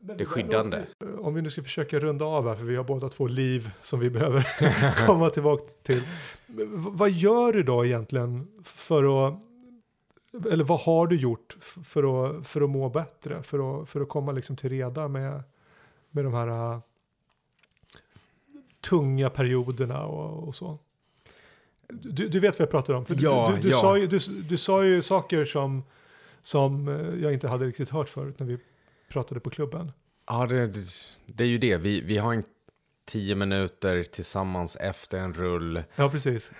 det 0.00 0.24
skyddande. 0.24 0.84
Om 1.20 1.34
vi 1.34 1.42
nu 1.42 1.50
ska 1.50 1.62
försöka 1.62 1.98
runda 1.98 2.24
av 2.24 2.48
här, 2.48 2.54
för 2.54 2.64
vi 2.64 2.76
har 2.76 2.84
båda 2.84 3.08
två 3.08 3.26
liv 3.26 3.70
som 3.82 4.00
vi 4.00 4.10
behöver 4.10 4.46
komma 5.06 5.30
tillbaka 5.30 5.64
till. 5.82 6.02
Vad 6.76 7.10
gör 7.10 7.52
du 7.52 7.62
då 7.62 7.84
egentligen 7.84 8.48
för 8.64 9.28
att, 9.28 9.34
eller 10.52 10.64
vad 10.64 10.80
har 10.80 11.06
du 11.06 11.16
gjort 11.16 11.56
för 11.60 12.26
att, 12.38 12.46
för 12.46 12.60
att 12.60 12.70
må 12.70 12.88
bättre? 12.88 13.42
För 13.42 13.82
att, 13.82 13.88
för 13.90 14.00
att 14.00 14.08
komma 14.08 14.32
liksom 14.32 14.56
till 14.56 14.70
reda 14.70 15.08
med, 15.08 15.42
med 16.10 16.24
de 16.24 16.34
här 16.34 16.72
äh, 16.72 16.78
tunga 18.80 19.30
perioderna 19.30 20.06
och, 20.06 20.48
och 20.48 20.54
så. 20.54 20.78
Du, 21.88 22.28
du 22.28 22.40
vet 22.40 22.58
vad 22.58 22.60
jag 22.66 22.70
pratar 22.70 22.94
om. 22.94 23.04
För 23.06 23.14
du- 23.14 23.22
Ja, 23.24 23.52
du, 23.56 23.62
du, 23.62 23.68
ja. 23.70 23.76
Sa 23.80 23.98
ju, 23.98 24.06
du, 24.06 24.18
du 24.48 24.56
sa 24.56 24.84
ju 24.84 25.02
saker 25.02 25.44
som, 25.44 25.82
som 26.40 26.88
eh, 26.88 27.22
jag 27.22 27.32
inte 27.32 27.48
hade 27.48 27.66
riktigt 27.66 27.90
hört 27.90 28.08
förut 28.08 28.38
när 28.38 28.46
vi 28.46 28.58
pratade 29.08 29.40
på 29.40 29.50
klubben. 29.50 29.92
Ja, 30.26 30.46
det, 30.46 30.66
det, 31.26 31.44
är 31.44 31.48
ju 31.48 31.58
det. 31.58 31.76
Vi, 31.76 32.00
vi 32.00 32.16
har 32.16 32.34
en 32.34 32.44
tio 33.06 33.34
minuter 33.34 34.02
tillsammans 34.02 34.76
efter 34.76 35.18
en 35.18 35.34
rull 35.34 35.82
Ja, 35.96 36.10
precis. 36.10 36.52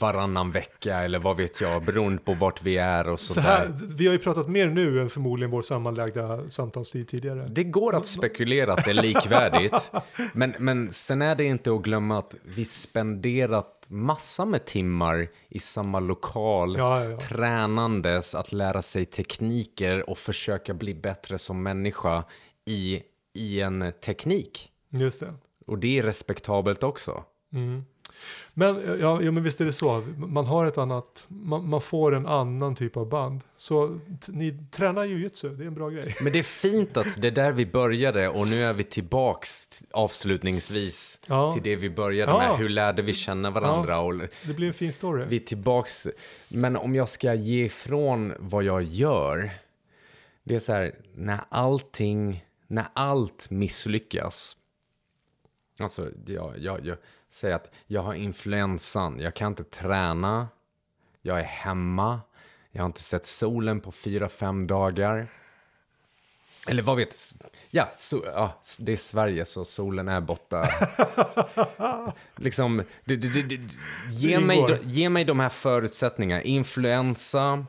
Varannan 0.00 0.50
vecka 0.50 0.98
eller 0.98 1.18
vad 1.18 1.36
vet 1.36 1.60
jag, 1.60 1.84
beroende 1.84 2.22
på 2.22 2.34
vart 2.34 2.62
vi 2.62 2.76
är 2.76 3.08
och 3.08 3.20
Så 3.20 3.34
sådär. 3.34 3.48
här, 3.48 3.70
vi 3.96 4.06
har 4.06 4.12
ju 4.12 4.18
pratat 4.18 4.48
mer 4.48 4.68
nu 4.68 5.00
än 5.00 5.10
förmodligen 5.10 5.50
vår 5.50 5.62
sammanlagda 5.62 6.50
samtalstid 6.50 7.08
tidigare. 7.08 7.48
Det 7.48 7.64
går 7.64 7.94
att 7.94 8.06
spekulera 8.06 8.72
att 8.72 8.84
det 8.84 8.90
är 8.90 9.02
likvärdigt. 9.02 9.92
men, 10.32 10.54
men 10.58 10.90
sen 10.90 11.22
är 11.22 11.34
det 11.34 11.44
inte 11.44 11.72
att 11.72 11.82
glömma 11.82 12.18
att 12.18 12.34
vi 12.42 12.64
spenderat 12.64 13.86
massa 13.88 14.44
med 14.44 14.64
timmar 14.64 15.28
i 15.48 15.58
samma 15.58 16.00
lokal. 16.00 16.74
Ja, 16.78 17.04
ja, 17.04 17.10
ja. 17.10 17.20
Tränandes 17.20 18.34
att 18.34 18.52
lära 18.52 18.82
sig 18.82 19.04
tekniker 19.04 20.10
och 20.10 20.18
försöka 20.18 20.74
bli 20.74 20.94
bättre 20.94 21.38
som 21.38 21.62
människa 21.62 22.24
i, 22.66 23.02
i 23.34 23.60
en 23.60 23.92
teknik. 24.04 24.68
Just 24.90 25.20
det. 25.20 25.34
Och 25.66 25.78
det 25.78 25.98
är 25.98 26.02
respektabelt 26.02 26.82
också. 26.82 27.24
Men, 28.54 28.98
ja, 29.00 29.22
ja, 29.22 29.30
men 29.30 29.42
visst 29.42 29.60
är 29.60 29.64
det 29.64 29.72
så. 29.72 30.04
Man 30.16 30.46
har 30.46 30.66
ett 30.66 30.78
annat, 30.78 31.24
man, 31.28 31.68
man 31.68 31.80
får 31.80 32.14
en 32.14 32.26
annan 32.26 32.74
typ 32.74 32.96
av 32.96 33.08
band. 33.08 33.40
Så 33.56 33.98
ni 34.28 34.66
tränar 34.70 35.04
jujutsu, 35.04 35.48
det 35.48 35.62
är 35.64 35.66
en 35.66 35.74
bra 35.74 35.88
grej. 35.90 36.16
Men 36.22 36.32
det 36.32 36.38
är 36.38 36.42
fint 36.42 36.96
att 36.96 37.22
det 37.22 37.26
är 37.28 37.32
där 37.32 37.52
vi 37.52 37.66
började 37.66 38.28
och 38.28 38.46
nu 38.48 38.62
är 38.64 38.72
vi 38.72 38.84
tillbaks 38.84 39.68
avslutningsvis 39.90 41.20
Ja. 41.26 41.52
till 41.52 41.62
det 41.62 41.76
vi 41.76 41.90
började 41.90 42.32
Ja. 42.32 42.38
med. 42.38 42.58
Hur 42.58 42.68
lärde 42.68 43.02
vi 43.02 43.12
känna 43.14 43.50
varandra? 43.50 43.98
Och 44.00 44.14
Det 44.46 44.54
blir 44.54 44.68
en 44.68 44.74
fin 44.74 44.92
story. 44.92 45.24
vi 45.28 45.36
är 45.36 45.40
tillbaks. 45.40 46.06
Men 46.48 46.76
om 46.76 46.94
jag 46.94 47.08
ska 47.08 47.34
ge 47.34 47.64
ifrån 47.64 48.32
vad 48.38 48.64
jag 48.64 48.82
gör. 48.82 49.50
Det 50.44 50.54
är 50.54 50.58
så 50.58 50.72
här, 50.72 50.94
när 51.14 51.40
allting, 51.48 52.44
när 52.66 52.84
allt 52.92 53.50
misslyckas. 53.50 54.56
Alltså, 55.78 56.08
jag, 56.26 56.58
jag, 56.58 56.86
jag 56.86 56.96
säger 57.32 57.54
att 57.54 57.70
jag 57.86 58.02
har 58.02 58.14
influensan, 58.14 59.20
jag 59.20 59.34
kan 59.34 59.48
inte 59.48 59.64
träna, 59.64 60.48
jag 61.22 61.40
är 61.40 61.44
hemma, 61.44 62.20
jag 62.70 62.82
har 62.82 62.86
inte 62.86 63.02
sett 63.02 63.26
solen 63.26 63.80
på 63.80 63.92
fyra, 63.92 64.28
fem 64.28 64.66
dagar. 64.66 65.28
Eller 66.66 66.82
vad 66.82 66.96
vet 66.96 67.16
ja, 67.70 67.88
so, 67.94 68.22
ja, 68.24 68.60
det 68.80 68.92
är 68.92 68.96
Sverige 68.96 69.44
så 69.44 69.64
solen 69.64 70.08
är 70.08 70.20
borta. 70.20 70.68
liksom, 72.36 72.82
det, 73.04 73.16
det, 73.16 73.42
det, 73.42 73.58
ge, 74.10 74.40
mig, 74.40 74.80
ge 74.82 75.08
mig 75.08 75.24
de 75.24 75.40
här 75.40 75.48
förutsättningarna. 75.48 76.42
Influensa, 76.42 77.66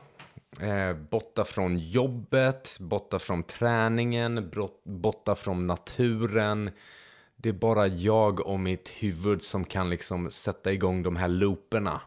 eh, 0.60 0.92
borta 0.92 1.44
från 1.44 1.78
jobbet, 1.78 2.76
borta 2.80 3.18
från 3.18 3.42
träningen, 3.42 4.50
borta 4.84 5.34
från 5.34 5.66
naturen. 5.66 6.70
Det 7.36 7.48
är 7.48 7.52
bara 7.52 7.86
jag 7.86 8.46
och 8.46 8.60
mitt 8.60 8.88
huvud 8.88 9.42
som 9.42 9.64
kan 9.64 9.90
liksom 9.90 10.30
sätta 10.30 10.72
igång 10.72 11.02
de 11.02 11.16
här 11.16 11.28
looperna. 11.28 12.00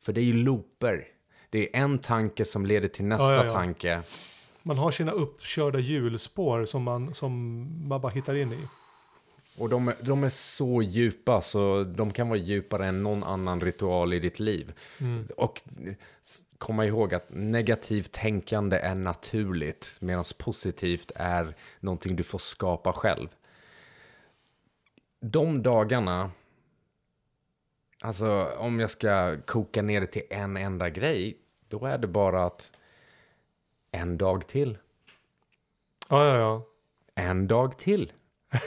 För 0.00 0.12
det 0.12 0.20
är 0.20 0.24
ju 0.24 0.32
looper. 0.32 1.06
Det 1.50 1.58
är 1.76 1.82
en 1.82 1.98
tanke 1.98 2.44
som 2.44 2.66
leder 2.66 2.88
till 2.88 3.04
nästa 3.04 3.24
Ja, 3.24 3.34
ja, 3.34 3.44
ja. 3.44 3.52
tanke. 3.52 4.02
Man 4.62 4.78
har 4.78 4.90
sina 4.90 5.12
uppkörda 5.12 5.78
hjulspår 5.78 6.64
som 6.64 6.82
man, 6.82 7.14
som 7.14 7.32
man 7.88 8.00
bara 8.00 8.12
hittar 8.12 8.34
in 8.34 8.52
i. 8.52 8.58
Och 9.56 9.68
de, 9.68 9.88
är- 9.88 9.96
de 10.02 10.24
är 10.24 10.28
så 10.28 10.82
djupa 10.82 11.40
så 11.40 11.84
de 11.84 12.10
kan 12.12 12.28
vara 12.28 12.38
djupare 12.38 12.86
än 12.86 13.02
någon 13.02 13.24
annan 13.24 13.60
ritual 13.60 14.12
i 14.12 14.18
ditt 14.20 14.40
liv. 14.40 14.72
Och 15.36 15.60
eh, 15.86 15.92
s- 16.22 16.42
komma 16.58 16.86
ihåg 16.86 17.14
att 17.14 17.26
negativt 17.30 18.12
tänkande 18.12 18.76
är 18.76 18.94
naturligt 18.94 19.96
medan 20.00 20.24
positivt 20.38 21.12
är 21.14 21.56
någonting 21.80 22.16
du 22.16 22.22
får 22.22 22.38
skapa 22.38 22.92
själv. 22.92 23.28
De 25.20 25.62
dagarna, 25.62 26.30
alltså 28.00 28.44
om 28.58 28.80
jag 28.80 28.90
ska 28.90 29.40
koka 29.46 29.82
ner 29.82 30.00
det 30.00 30.06
till 30.06 30.22
en 30.30 30.56
enda 30.56 30.90
grej, 30.90 31.36
då 31.68 31.86
är 31.86 31.98
det 31.98 32.06
bara 32.06 32.44
att 32.44 32.72
en 33.90 34.18
dag 34.18 34.46
till. 34.46 34.78
Ja, 36.08 36.26
ja, 36.26 36.36
ja. 36.36 36.66
En 37.14 37.46
dag 37.46 37.78
till. 37.78 38.12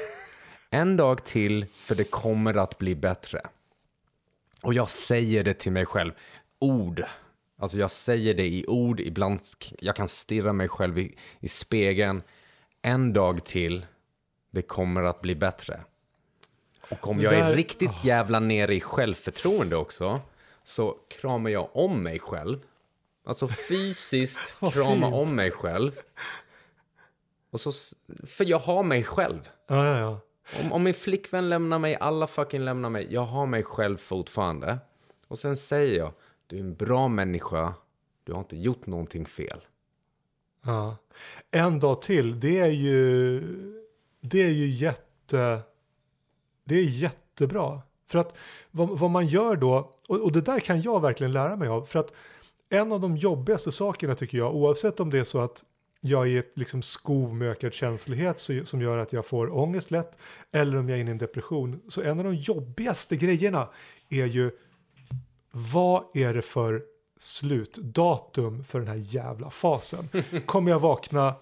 En 0.70 0.98
dag 0.98 1.26
till, 1.26 1.66
för 1.74 1.96
det 1.96 2.04
kommer 2.04 2.58
att 2.58 2.78
bli 2.78 2.96
bättre. 2.96 3.42
Och 4.62 4.74
jag 4.74 4.90
säger 4.90 5.44
det 5.44 5.54
till 5.54 5.72
mig 5.72 5.86
själv. 5.86 6.12
Ord. 6.60 7.04
Alltså 7.58 7.78
jag 7.78 7.92
säger 7.92 8.34
det 8.34 8.48
i 8.48 8.66
ord, 8.68 9.00
ibland 9.00 9.40
jag 9.80 9.96
kan 9.96 10.08
stirra 10.08 10.54
mig 10.54 10.68
själv 10.68 11.00
i, 11.00 11.18
i 11.40 11.48
spegeln. 11.48 12.24
En 12.82 13.14
dag 13.14 13.46
till, 13.46 13.86
det 14.52 14.62
kommer 14.62 15.04
att 15.04 15.22
bli 15.22 15.36
bättre. 15.36 15.82
Och 16.90 17.08
om 17.08 17.22
jag 17.22 17.34
är 17.34 17.56
riktigt 17.56 18.04
jävla 18.04 18.40
nere 18.40 18.76
i 18.76 18.82
självförtroende 18.82 19.76
också, 19.76 20.22
så 20.64 20.98
kramar 21.10 21.50
jag 21.50 21.70
om 21.74 22.04
mig 22.04 22.20
själv. 22.20 22.60
Alltså 23.26 23.48
fysiskt 23.48 24.60
krama 24.74 25.08
fint. 25.08 25.14
om 25.14 25.36
mig 25.36 25.52
själv. 25.52 26.00
Och 27.52 27.60
så, 27.60 27.72
för 28.24 28.46
jag 28.46 28.60
har 28.60 28.84
mig 28.84 29.04
själv. 29.04 29.50
ja, 29.68 29.86
ja, 29.86 30.00
ja. 30.00 30.20
Om, 30.62 30.72
om 30.72 30.84
min 30.84 30.94
flickvän 30.94 31.50
lämnar 31.50 31.80
mig, 31.80 31.96
alla 31.96 32.28
fucking 32.28 32.62
lämnar 32.62 32.90
mig. 32.90 33.08
Jag 33.10 33.22
har 33.26 33.46
mig 33.46 33.64
själv 33.64 33.98
fortfarande. 33.98 34.78
Och 35.28 35.40
sen 35.40 35.58
säger 35.58 35.98
jag, 35.98 36.14
du 36.48 36.56
är 36.56 36.60
en 36.60 36.76
bra 36.76 37.08
människa. 37.08 37.74
Du 38.24 38.32
har 38.34 38.40
inte 38.40 38.58
gjort 38.58 38.86
någonting 38.88 39.26
fel. 39.26 39.62
Ja. 40.66 40.98
En 41.52 41.80
dag 41.80 42.02
till, 42.02 42.40
det 42.40 42.60
är 42.60 42.68
ju, 42.68 43.42
det 44.22 44.44
är 44.44 44.52
ju 44.52 44.66
jätte, 44.66 45.60
det 46.64 46.76
är 46.76 46.84
jättebra. 46.84 47.82
För 48.10 48.20
att 48.20 48.38
vad, 48.72 49.00
vad 49.00 49.12
man 49.12 49.28
gör 49.28 49.56
då, 49.56 49.96
och, 50.08 50.20
och 50.22 50.32
det 50.32 50.42
där 50.42 50.60
kan 50.60 50.82
jag 50.82 51.02
verkligen 51.02 51.32
lära 51.32 51.56
mig 51.56 51.68
av. 51.68 51.86
För 51.86 52.00
att 52.00 52.14
en 52.70 52.92
av 52.92 53.00
de 53.00 53.18
jobbigaste 53.18 53.72
sakerna 53.72 54.16
tycker 54.16 54.38
jag, 54.38 54.56
oavsett 54.56 55.00
om 55.00 55.10
det 55.10 55.20
är 55.20 55.24
så 55.24 55.40
att 55.40 55.64
jag 56.02 56.24
är 56.24 56.32
i 56.32 56.38
ett 56.38 56.58
liksom 56.58 56.82
skov 56.82 57.36
med 57.36 57.50
ökad 57.50 57.74
känslighet 57.74 58.40
så, 58.40 58.66
som 58.66 58.82
gör 58.82 58.98
att 58.98 59.14
jag 59.14 59.26
får 59.26 59.58
ångest 59.58 59.92
lätt, 59.92 60.18
eller 60.52 60.78
om 60.78 60.90
jag 60.90 60.98
är 60.98 61.02
inne 61.02 61.10
i 61.10 61.12
en 61.12 61.18
depression. 61.18 61.82
Så 61.90 62.02
en 62.02 62.20
av 62.20 62.26
de 62.26 62.36
jobbigaste 62.36 63.16
grejerna 63.16 63.70
är 64.10 64.26
ju 64.26 64.52
vad 65.52 66.04
är 66.14 66.34
det 66.34 66.42
för 66.42 66.84
slutdatum 67.18 68.64
för 68.64 68.80
den 68.80 68.88
här 68.88 69.04
jävla 69.06 69.50
fasen? 69.50 70.10
Kommer 70.46 70.72
jag 70.72 70.80
vakna, 70.80 71.36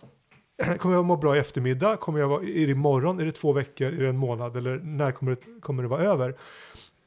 kommer 0.80 0.96
jag 0.96 1.06
må 1.06 1.18
bra 1.18 1.36
i 1.36 1.40
eftermiddag? 1.40 1.98
Kommer 1.98 2.20
jag 2.20 2.28
vara, 2.28 2.44
är 2.44 2.66
det 2.66 2.72
imorgon? 2.72 3.20
Är 3.20 3.26
det 3.26 3.32
två 3.32 3.54
veckor? 3.54 3.88
Är 3.88 4.02
det 4.02 4.10
en 4.10 4.18
månad? 4.18 4.58
Eller 4.58 4.80
när 4.80 5.12
kommer 5.12 5.32
det, 5.32 5.62
kommer 5.62 5.84
det 5.84 5.90
vara 5.90 6.04
över? 6.04 6.38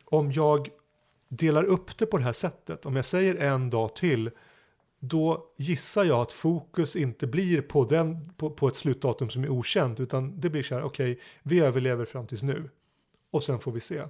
Om 0.05 0.33
jag 0.33 0.69
delar 1.29 1.65
upp 1.65 1.99
det 1.99 2.07
på 2.07 2.19
det 2.19 2.25
här 2.25 2.33
sättet, 2.33 2.87
om 2.87 2.97
jag 2.97 3.05
säger 3.05 3.35
en 3.35 3.71
dag 3.71 3.97
till, 3.97 4.31
då 5.01 5.47
gissar 5.57 6.05
jag 6.05 6.21
att 6.21 6.33
fokus 6.33 6.97
inte 6.97 7.27
blir 7.27 7.63
på, 7.63 7.85
den, 7.85 8.33
på, 8.37 8.51
på 8.51 8.69
ett 8.69 8.77
slutdatum 8.77 9.31
som 9.31 9.45
är 9.45 9.49
okänt, 9.49 10.01
utan 10.01 10.41
det 10.41 10.51
blir 10.51 10.63
så 10.63 10.75
här, 10.75 10.83
okej, 10.83 11.21
vi 11.43 11.61
överlever 11.61 12.05
fram 12.05 12.27
tills 12.27 12.43
nu. 12.43 12.71
Och 13.31 13.43
sen 13.43 13.59
får 13.59 13.73
vi 13.73 13.81
se. 13.81 14.03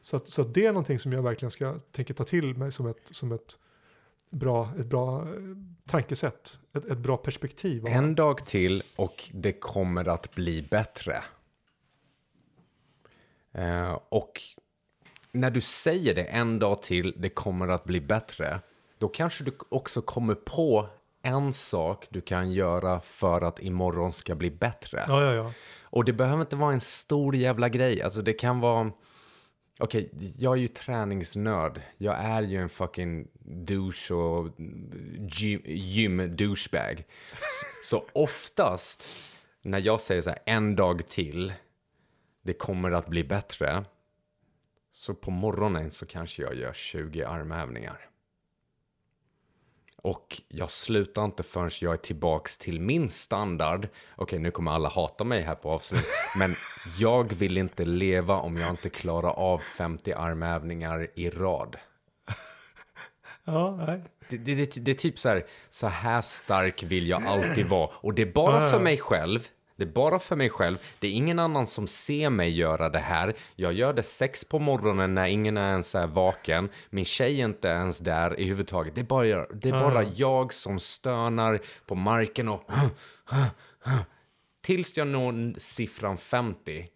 Så, 0.00 0.16
att, 0.16 0.28
så 0.28 0.42
att 0.42 0.54
det 0.54 0.66
är 0.66 0.72
någonting 0.72 0.98
som 0.98 1.12
jag 1.12 1.22
verkligen 1.22 1.50
ska 1.50 1.78
tänka 1.78 2.14
ta 2.14 2.24
till 2.24 2.56
mig 2.56 2.72
som 2.72 2.86
ett, 2.86 3.08
som 3.10 3.32
ett 3.32 3.58
bra, 4.30 4.72
ett 4.78 4.86
bra 4.86 5.22
eh, 5.22 5.26
tankesätt. 5.86 6.60
Ett, 6.76 6.84
ett 6.84 6.98
bra 6.98 7.16
perspektiv. 7.16 7.86
En 7.86 8.14
dag 8.14 8.46
till 8.46 8.82
och 8.96 9.30
det 9.32 9.52
kommer 9.52 10.08
att 10.08 10.34
bli 10.34 10.62
bättre. 10.62 11.22
Eh, 13.52 13.98
och 14.08 14.40
när 15.32 15.50
du 15.50 15.60
säger 15.60 16.14
det 16.14 16.24
en 16.24 16.58
dag 16.58 16.82
till, 16.82 17.14
det 17.16 17.28
kommer 17.28 17.68
att 17.68 17.84
bli 17.84 18.00
bättre. 18.00 18.60
Då 18.98 19.08
kanske 19.08 19.44
du 19.44 19.52
också 19.68 20.02
kommer 20.02 20.34
på 20.34 20.88
en 21.22 21.52
sak 21.52 22.06
du 22.10 22.20
kan 22.20 22.52
göra 22.52 23.00
för 23.00 23.40
att 23.40 23.60
imorgon 23.60 24.12
ska 24.12 24.34
bli 24.34 24.50
bättre. 24.50 25.04
Ja, 25.08 25.24
ja, 25.24 25.34
ja. 25.34 25.52
Och 25.82 26.04
det 26.04 26.12
behöver 26.12 26.40
inte 26.40 26.56
vara 26.56 26.72
en 26.72 26.80
stor 26.80 27.36
jävla 27.36 27.68
grej. 27.68 28.02
Alltså 28.02 28.22
det 28.22 28.32
kan 28.32 28.60
vara... 28.60 28.92
Okej, 29.78 30.10
jag 30.38 30.52
är 30.52 30.60
ju 30.60 30.68
träningsnörd. 30.68 31.80
Jag 31.98 32.18
är 32.18 32.42
ju 32.42 32.58
en 32.58 32.68
fucking 32.68 33.28
douche 33.44 34.14
och 34.14 34.48
gym-douchebag. 35.66 36.96
Gym 36.96 37.04
så 37.84 38.06
oftast 38.12 39.08
när 39.62 39.78
jag 39.78 40.00
säger 40.00 40.22
så 40.22 40.30
här 40.30 40.38
en 40.46 40.76
dag 40.76 41.08
till, 41.08 41.52
det 42.42 42.52
kommer 42.52 42.90
att 42.90 43.08
bli 43.08 43.24
bättre. 43.24 43.84
Så 44.92 45.14
på 45.14 45.30
morgonen 45.30 45.90
så 45.90 46.06
kanske 46.06 46.42
jag 46.42 46.54
gör 46.54 46.72
20 46.72 47.24
armhävningar. 47.24 48.09
Och 50.02 50.42
jag 50.48 50.70
slutar 50.70 51.24
inte 51.24 51.42
förrän 51.42 51.70
jag 51.80 51.92
är 51.92 51.96
tillbaks 51.96 52.58
till 52.58 52.80
min 52.80 53.08
standard. 53.08 53.88
Okej, 54.16 54.38
nu 54.38 54.50
kommer 54.50 54.70
alla 54.70 54.88
hata 54.88 55.24
mig 55.24 55.42
här 55.42 55.54
på 55.54 55.70
avslut. 55.70 56.04
Men 56.38 56.54
jag 56.98 57.32
vill 57.32 57.58
inte 57.58 57.84
leva 57.84 58.36
om 58.36 58.56
jag 58.56 58.70
inte 58.70 58.90
klarar 58.90 59.30
av 59.30 59.58
50 59.58 60.12
armhävningar 60.12 61.08
i 61.14 61.30
rad. 61.30 61.76
ja 63.44 63.84
nej. 63.86 64.02
Det, 64.28 64.36
det, 64.36 64.54
det, 64.54 64.84
det 64.84 64.90
är 64.90 64.94
typ 64.94 65.18
så 65.18 65.28
här, 65.28 65.46
så 65.68 65.86
här 65.86 66.20
stark 66.20 66.82
vill 66.82 67.08
jag 67.08 67.26
alltid 67.26 67.66
vara. 67.66 67.90
Och 67.94 68.14
det 68.14 68.22
är 68.22 68.32
bara 68.32 68.70
för 68.70 68.80
mig 68.80 68.98
själv. 68.98 69.48
Det 69.80 69.84
är 69.84 69.92
bara 69.92 70.18
för 70.18 70.36
mig 70.36 70.50
själv. 70.50 70.78
Det 70.98 71.06
är 71.08 71.12
ingen 71.12 71.38
annan 71.38 71.66
som 71.66 71.86
ser 71.86 72.30
mig 72.30 72.50
göra 72.50 72.88
det 72.88 72.98
här. 72.98 73.34
Jag 73.56 73.72
gör 73.72 73.92
det 73.92 74.02
sex 74.02 74.44
på 74.44 74.58
morgonen 74.58 75.14
när 75.14 75.26
ingen 75.26 75.56
är 75.56 75.70
ens 75.70 75.94
är 75.94 76.06
vaken. 76.06 76.68
Min 76.90 77.04
tjej 77.04 77.40
är 77.40 77.44
inte 77.44 77.68
ens 77.68 77.98
där 77.98 78.40
i 78.40 78.44
huvudtaget. 78.44 78.94
Det 78.94 79.00
är 79.00 79.04
bara, 79.04 79.46
det 79.46 79.68
är 79.68 79.72
bara 79.72 80.02
jag 80.02 80.52
som 80.52 80.78
stönar 80.78 81.60
på 81.86 81.94
marken 81.94 82.48
och... 82.48 82.70
Tills 84.62 84.96
jag 84.96 85.06
når 85.06 85.58
siffran 85.58 86.18
50. 86.18 86.88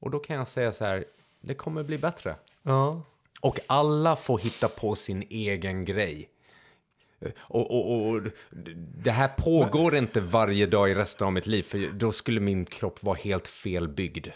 Och 0.00 0.10
då 0.10 0.18
kan 0.18 0.36
jag 0.36 0.48
säga 0.48 0.72
så 0.72 0.84
här, 0.84 1.04
det 1.40 1.54
kommer 1.54 1.82
bli 1.82 1.98
bättre. 1.98 2.36
Ja. 2.62 3.02
Och 3.40 3.60
alla 3.66 4.16
får 4.16 4.38
hitta 4.38 4.68
på 4.68 4.94
sin 4.94 5.22
egen 5.30 5.84
grej. 5.84 6.28
Och, 7.38 7.70
och, 7.70 8.08
och 8.08 8.22
det 8.94 9.10
här 9.10 9.28
pågår 9.28 9.96
inte 9.96 10.20
varje 10.20 10.66
dag 10.66 10.90
i 10.90 10.94
resten 10.94 11.26
av 11.26 11.32
mitt 11.32 11.46
liv, 11.46 11.62
för 11.62 11.92
då 11.92 12.12
skulle 12.12 12.40
min 12.40 12.64
kropp 12.64 13.02
vara 13.02 13.16
helt 13.16 13.48
felbyggd. 13.48 14.28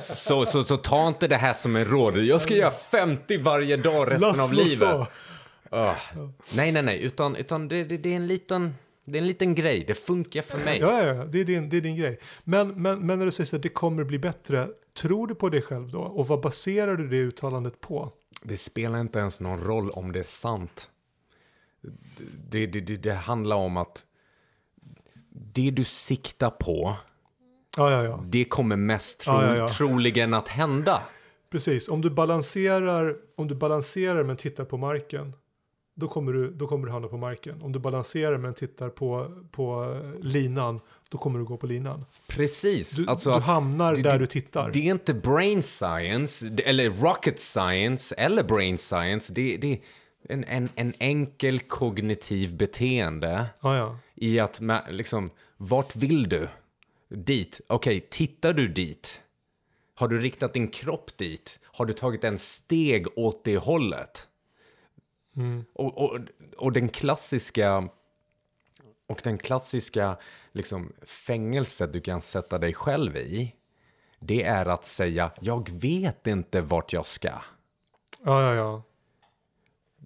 så, 0.00 0.46
så, 0.46 0.64
så 0.64 0.76
ta 0.76 1.08
inte 1.08 1.28
det 1.28 1.36
här 1.36 1.52
som 1.52 1.76
en 1.76 1.84
råd. 1.84 2.18
Jag 2.18 2.40
ska 2.40 2.54
göra 2.54 2.70
50 2.70 3.38
varje 3.38 3.76
dag 3.76 4.10
resten 4.10 4.40
av 4.40 4.52
livet. 4.52 5.08
Ah. 5.70 5.94
Nej, 6.54 6.72
nej, 6.72 6.82
nej, 6.82 7.02
utan, 7.02 7.36
utan 7.36 7.68
det, 7.68 7.84
det, 7.84 7.96
det 7.96 8.12
är 8.12 8.16
en 8.16 8.26
liten... 8.26 8.74
Det 9.08 9.18
är 9.18 9.22
en 9.22 9.26
liten 9.26 9.54
grej, 9.54 9.84
det 9.86 9.94
funkar 9.94 10.42
för 10.42 10.58
mig. 10.58 10.78
Ja, 10.80 11.02
ja, 11.02 11.14
ja, 11.14 11.24
det 11.24 11.40
är 11.40 11.44
din, 11.44 11.68
det 11.68 11.76
är 11.76 11.80
din 11.80 11.96
grej. 11.96 12.20
Men, 12.44 12.82
men, 12.82 13.06
men 13.06 13.18
när 13.18 13.26
du 13.26 13.32
säger 13.32 13.52
här, 13.52 13.58
det 13.58 13.68
kommer 13.68 14.04
bli 14.04 14.18
bättre, 14.18 14.68
tror 14.98 15.26
du 15.26 15.34
på 15.34 15.48
dig 15.48 15.62
själv 15.62 15.90
då? 15.90 16.00
Och 16.00 16.26
vad 16.26 16.40
baserar 16.40 16.96
du 16.96 17.08
det 17.08 17.16
uttalandet 17.16 17.80
på? 17.80 18.12
Det 18.42 18.56
spelar 18.56 19.00
inte 19.00 19.18
ens 19.18 19.40
någon 19.40 19.60
roll 19.60 19.90
om 19.90 20.12
det 20.12 20.18
är 20.18 20.22
sant. 20.22 20.90
Det, 22.50 22.66
det, 22.66 22.80
det, 22.80 22.96
det 22.96 23.14
handlar 23.14 23.56
om 23.56 23.76
att 23.76 24.04
det 25.30 25.70
du 25.70 25.84
siktar 25.84 26.50
på, 26.50 26.96
Ja, 27.76 27.90
ja, 27.90 28.02
ja. 28.04 28.20
det 28.26 28.44
kommer 28.44 28.76
mest 28.76 29.20
tro, 29.20 29.68
troligen 29.68 30.34
att 30.34 30.48
hända. 30.48 31.02
Precis, 31.50 31.88
om 31.88 32.00
du 32.02 32.10
balanserar, 32.10 33.16
om 33.36 33.48
du 33.48 33.54
balanserar 33.54 34.22
men 34.22 34.36
tittar 34.36 34.64
på 34.64 34.76
marken, 34.76 35.32
då 35.94 36.08
kommer 36.08 36.32
du, 36.32 36.50
då 36.50 36.66
kommer 36.66 36.86
du 36.86 36.92
hamna 36.92 37.08
på 37.08 37.16
marken. 37.16 37.62
Om 37.62 37.72
du 37.72 37.78
balanserar 37.78 38.38
men 38.38 38.54
tittar 38.54 38.88
på, 38.88 39.32
på 39.50 39.84
eh, 40.04 40.20
linan, 40.26 40.80
då 41.10 41.18
kommer 41.18 41.38
du 41.38 41.44
gå 41.44 41.56
på 41.56 41.66
linan. 41.66 42.04
Precis. 42.28 42.90
Du, 42.96 43.06
alltså 43.06 43.32
du 43.32 43.38
hamnar 43.40 43.94
det- 43.94 44.02
där 44.02 44.12
det- 44.12 44.18
du 44.18 44.26
tittar. 44.26 44.70
Det 44.70 44.78
är 44.78 44.90
inte 44.90 45.14
brain 45.14 45.62
science, 45.62 46.46
eller 46.64 46.90
rocket 46.90 47.40
science, 47.40 48.14
eller 48.14 48.42
brain 48.42 48.78
science. 48.78 49.32
Det, 49.32 49.56
det 49.56 49.72
är 49.72 49.78
en, 50.28 50.44
en, 50.44 50.68
en 50.74 50.94
enkel 50.98 51.60
kognitiv 51.60 52.56
beteende 52.56 53.46
ja, 53.60 53.76
ja. 53.76 53.98
i 54.14 54.40
att, 54.40 54.60
liksom, 54.88 55.30
vart 55.56 55.96
vill 55.96 56.28
du? 56.28 56.48
Dit. 57.08 57.60
Okej, 57.66 58.00
tittar 58.10 58.52
du 58.52 58.68
dit? 58.68 59.22
Har 59.94 60.08
du 60.08 60.20
riktat 60.20 60.54
din 60.54 60.68
kropp 60.68 61.16
dit? 61.16 61.60
Har 61.64 61.86
du 61.86 61.92
tagit 61.92 62.24
en 62.24 62.38
steg 62.38 63.06
åt 63.18 63.44
det 63.44 63.56
hållet? 63.56 64.28
Och, 65.72 65.98
och, 65.98 66.20
och 66.56 66.72
den 66.72 66.88
klassiska 66.88 67.88
och 69.06 69.20
den 69.24 69.38
klassiska 69.38 70.16
liksom, 70.52 70.92
fängelset 71.02 71.92
du 71.92 72.00
kan 72.00 72.20
sätta 72.20 72.58
dig 72.58 72.74
själv 72.74 73.16
i 73.16 73.54
det 74.18 74.42
är 74.42 74.66
att 74.66 74.84
säga 74.84 75.30
jag 75.40 75.70
vet 75.70 76.26
inte 76.26 76.60
vart 76.60 76.92
jag 76.92 77.06
ska. 77.06 77.28
ja, 77.28 78.42
ja, 78.42 78.54
ja. 78.54 78.82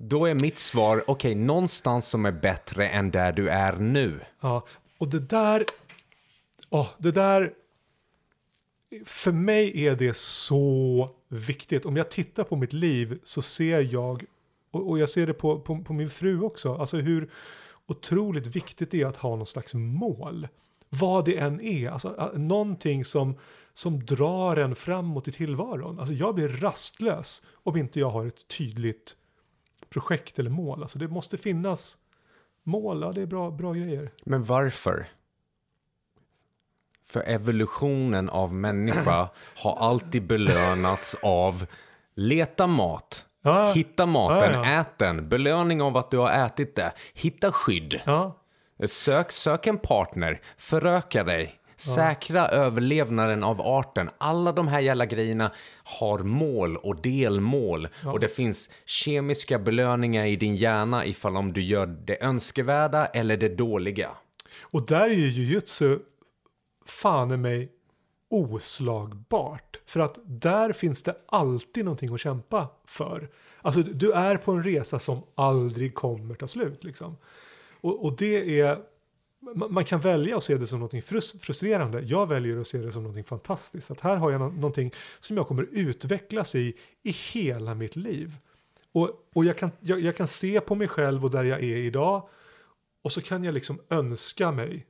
Då 0.03 0.27
är 0.27 0.35
mitt 0.35 0.59
svar 0.59 1.05
okej, 1.07 1.35
någonstans 1.35 2.09
som 2.09 2.27
är 2.27 2.33
bättre 2.33 2.89
än 2.89 3.11
där 3.11 3.33
du 3.33 3.49
är 3.49 3.77
nu. 3.77 4.21
Ja, 4.41 4.67
och 4.99 5.09
det 5.09 5.21
där, 5.21 5.65
åh, 6.71 6.89
det 6.99 7.11
där, 7.11 7.53
för 9.05 9.33
mig 9.33 9.87
är 9.87 9.97
det 9.97 10.17
så 10.17 11.11
viktigt. 11.29 11.87
Om 11.87 11.97
jag 11.97 12.11
tittar 12.11 12.45
på 12.45 12.57
mitt 12.57 12.73
liv 12.73 13.19
så 13.25 13.43
ser 13.43 13.81
jag, 13.81 14.25
och, 14.71 14.91
och 14.91 14.99
jag 14.99 15.09
ser 15.09 15.27
det 15.27 15.35
på, 15.35 15.61
på, 15.61 15.79
på 15.79 15.93
min 15.93 16.11
fru 16.11 16.43
också, 16.43 16.75
alltså 16.75 16.97
hur 16.97 17.31
otroligt 17.87 18.47
viktigt 18.47 18.91
det 18.91 19.03
är 19.03 19.07
att 19.07 19.17
ha 19.17 19.37
någon 19.37 19.47
slags 19.47 19.75
mål. 19.75 20.49
Vad 20.89 21.25
det 21.25 21.39
än 21.39 21.61
är, 21.61 21.91
alltså 21.91 22.33
någonting 22.35 23.05
som, 23.05 23.39
som 23.73 24.05
drar 24.05 24.57
en 24.57 24.75
framåt 24.75 25.29
i 25.29 25.33
tillvaron. 25.33 25.99
Alltså 25.99 26.15
jag 26.15 26.35
blir 26.35 26.49
rastlös 26.49 27.43
om 27.63 27.77
inte 27.77 28.01
jag 28.01 28.11
har 28.11 28.27
ett 28.27 28.49
tydligt 28.49 29.17
projekt 29.91 30.39
eller 30.39 30.51
mål. 30.51 30.83
Alltså 30.83 30.99
det 30.99 31.09
måste 31.09 31.39
finnas 31.39 31.99
mål, 32.63 33.03
ja 33.03 33.13
det 33.13 33.23
är 33.23 33.27
bra, 33.27 33.51
bra 33.51 33.73
grejer. 33.73 34.11
Men 34.25 34.45
varför? 34.45 35.07
För 37.09 37.21
evolutionen 37.21 38.29
av 38.29 38.55
människa 38.55 39.29
har 39.57 39.77
alltid 39.77 40.27
belönats 40.27 41.17
av 41.23 41.67
leta 42.15 42.67
mat, 42.67 43.27
Ja. 43.43 43.73
hitta 43.73 44.07
maten, 44.07 44.53
Ja, 44.53 44.67
ja. 44.73 44.81
ät 44.81 44.99
den, 44.99 45.29
belöning 45.29 45.83
av 45.83 45.97
att 45.97 46.11
du 46.11 46.19
har 46.19 46.33
ätit 46.47 46.77
det, 46.77 46.93
hitta 47.15 47.53
skydd, 47.53 48.01
sök, 48.87 49.33
sök 49.33 49.67
en 49.67 49.79
partner, 49.79 50.41
föröka 50.57 51.25
dig, 51.25 51.60
säkra 51.81 52.49
överlevnaden 52.49 53.45
av 53.45 53.61
arten. 53.61 54.11
Alla 54.19 54.53
de 54.53 54.69
här 54.69 54.81
jävla 54.81 55.07
grejerna 55.07 55.53
har 55.85 56.19
mål 56.19 56.77
och 56.77 57.03
delmål 57.03 57.89
och 58.05 58.21
det 58.21 58.29
finns 58.29 58.71
kemiska 58.85 59.59
belöningar 59.59 60.27
i 60.27 60.37
din 60.37 60.57
hjärna 60.57 61.07
ifall 61.07 61.37
om 61.37 61.53
du 61.53 61.63
gör 61.63 61.87
det 61.87 62.25
önskvärda 62.25 63.07
eller 63.07 63.37
det 63.37 63.49
dåliga. 63.49 64.11
Och 64.63 64.87
där 64.87 65.11
är 65.11 65.15
ju 65.15 65.29
jujutsu 65.29 65.99
fan 66.87 67.31
i 67.31 67.37
mig 67.37 67.69
oslagbart. 68.31 69.81
För 69.87 70.01
att 70.01 70.19
där 70.25 70.73
finns 70.73 71.03
det 71.03 71.17
alltid 71.27 71.85
någonting 71.85 72.15
att 72.15 72.21
kämpa 72.21 72.69
för. 72.87 73.29
Alltså 73.63 73.83
du 73.83 74.13
är 74.13 74.37
på 74.37 74.53
en 74.53 74.65
resa 74.65 74.99
som 74.99 75.23
aldrig 75.35 75.95
kommer 75.95 76.35
ta 76.35 76.49
slut 76.49 76.85
liksom. 76.85 77.17
Och, 77.81 78.05
och 78.05 78.17
det 78.17 78.61
är, 78.61 78.79
man, 79.71 79.85
kan 79.85 80.01
välja 80.01 80.37
att 80.37 80.45
se 80.45 80.59
det 80.59 80.67
som 80.67 80.81
något 80.81 81.05
frustrerande. 81.41 82.01
Jag 82.01 82.27
väljer 82.27 82.61
att 82.61 82.67
se 82.67 82.79
det 82.79 82.93
som 82.93 83.03
något 83.03 83.27
fantastiskt. 83.27 83.91
Att 83.91 84.01
här 84.01 84.17
har 84.17 84.31
jag 84.31 84.41
någonting 84.41 84.93
som 85.21 85.37
jag 85.37 85.49
kommer 85.49 85.69
utvecklas 85.73 86.55
i 86.55 86.77
i 87.03 87.11
hela 87.11 87.75
mitt 87.75 87.97
liv. 87.97 88.37
Och, 88.93 89.11
och 89.35 89.45
jag, 89.45 89.59
kan, 89.59 89.71
jag, 89.81 90.01
jag 90.01 90.17
kan 90.17 90.29
se 90.29 90.61
på 90.61 90.75
mig 90.75 90.89
själv 90.89 91.25
och 91.25 91.31
där 91.31 91.45
jag 91.45 91.63
är 91.63 91.77
idag. 91.77 92.29
Och 93.03 93.13
så 93.13 93.21
kan 93.21 93.45
jag 93.45 93.55
liksom 93.55 93.81
önska 93.89 94.53
mig 94.53 94.87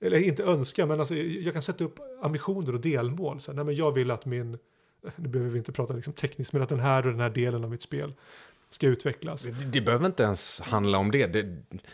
eller 0.00 0.18
inte 0.18 0.44
önska, 0.44 0.86
men 0.86 1.00
alltså, 1.00 1.14
jag 1.14 1.52
kan 1.52 1.62
sätta 1.62 1.84
upp 1.84 1.98
ambitioner 2.22 2.74
och 2.74 2.80
delmål. 2.80 3.40
Så 3.40 3.50
här, 3.50 3.56
nej, 3.56 3.64
men 3.64 3.76
jag 3.76 3.92
vill 3.92 4.10
att 4.10 4.24
min, 4.24 4.58
nu 5.16 5.28
behöver 5.28 5.50
vi 5.50 5.58
inte 5.58 5.72
prata 5.72 5.92
liksom 5.92 6.12
tekniskt, 6.12 6.52
men 6.52 6.62
att 6.62 6.68
den 6.68 6.80
här 6.80 7.06
och 7.06 7.12
den 7.12 7.20
här 7.20 7.30
delen 7.30 7.64
av 7.64 7.70
mitt 7.70 7.82
spel 7.82 8.14
ska 8.70 8.86
utvecklas. 8.86 9.42
Det, 9.42 9.50
det 9.50 9.80
behöver 9.80 10.06
inte 10.06 10.22
ens 10.22 10.60
handla 10.60 10.98
om 10.98 11.10
det. 11.10 11.26
det. 11.26 11.42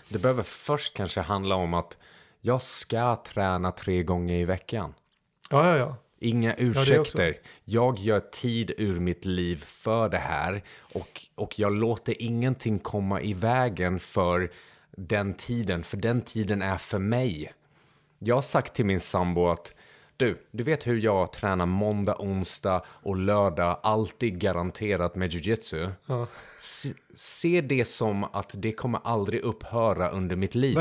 Det 0.09 0.19
behöver 0.19 0.43
först 0.43 0.97
kanske 0.97 1.21
handla 1.21 1.55
om 1.55 1.75
att 1.75 1.99
jag 2.41 2.63
ska 2.63 3.17
träna 3.17 3.73
tre 3.73 4.03
gånger 4.03 4.35
i 4.35 4.45
veckan. 4.45 4.95
Ja, 5.51 5.69
ja, 5.69 5.77
ja. 5.77 5.97
Inga 6.19 6.55
ursäkter. 6.55 7.37
jag 7.65 7.99
gör 7.99 8.21
tid 8.21 8.73
ur 8.79 9.01
mitt 9.01 9.25
liv 9.25 9.65
för 9.67 10.09
det 10.09 10.19
här 10.19 10.63
och, 10.79 11.27
och 11.35 11.59
jag 11.59 11.73
låter 11.73 12.23
ingenting 12.23 12.79
komma 12.79 13.21
i 13.21 13.35
vägen 13.35 13.99
för 13.99 14.51
den 14.97 15.35
tiden, 15.35 15.83
för 15.83 15.97
den 15.97 16.23
tiden 16.23 16.63
är 16.63 16.79
för 16.79 16.99
mig. 16.99 17.53
Jag 18.19 18.35
har 18.35 18.43
sagt 18.43 18.75
till 18.75 18.87
min 18.87 19.01
sambo 19.01 19.49
att 19.49 19.75
du, 20.17 20.39
du 20.51 20.65
vet 20.65 20.87
hur 20.87 20.99
jag 20.99 21.33
tränar 21.33 21.67
måndag, 21.67 22.17
onsdag 22.19 22.83
och 22.87 23.17
lördag, 23.17 23.81
alltid 23.83 24.39
garanterat 24.39 25.15
med 25.15 25.33
jujitsu. 25.33 25.89
Ja. 26.07 26.27
Se, 26.61 26.89
se 27.15 27.61
det 27.61 27.85
som 27.85 28.25
att 28.25 28.51
det 28.55 28.73
kommer 28.73 29.01
aldrig 29.05 29.41
upphöra 29.41 30.11
under 30.11 30.37
mitt 30.37 30.55
liv. 30.55 30.79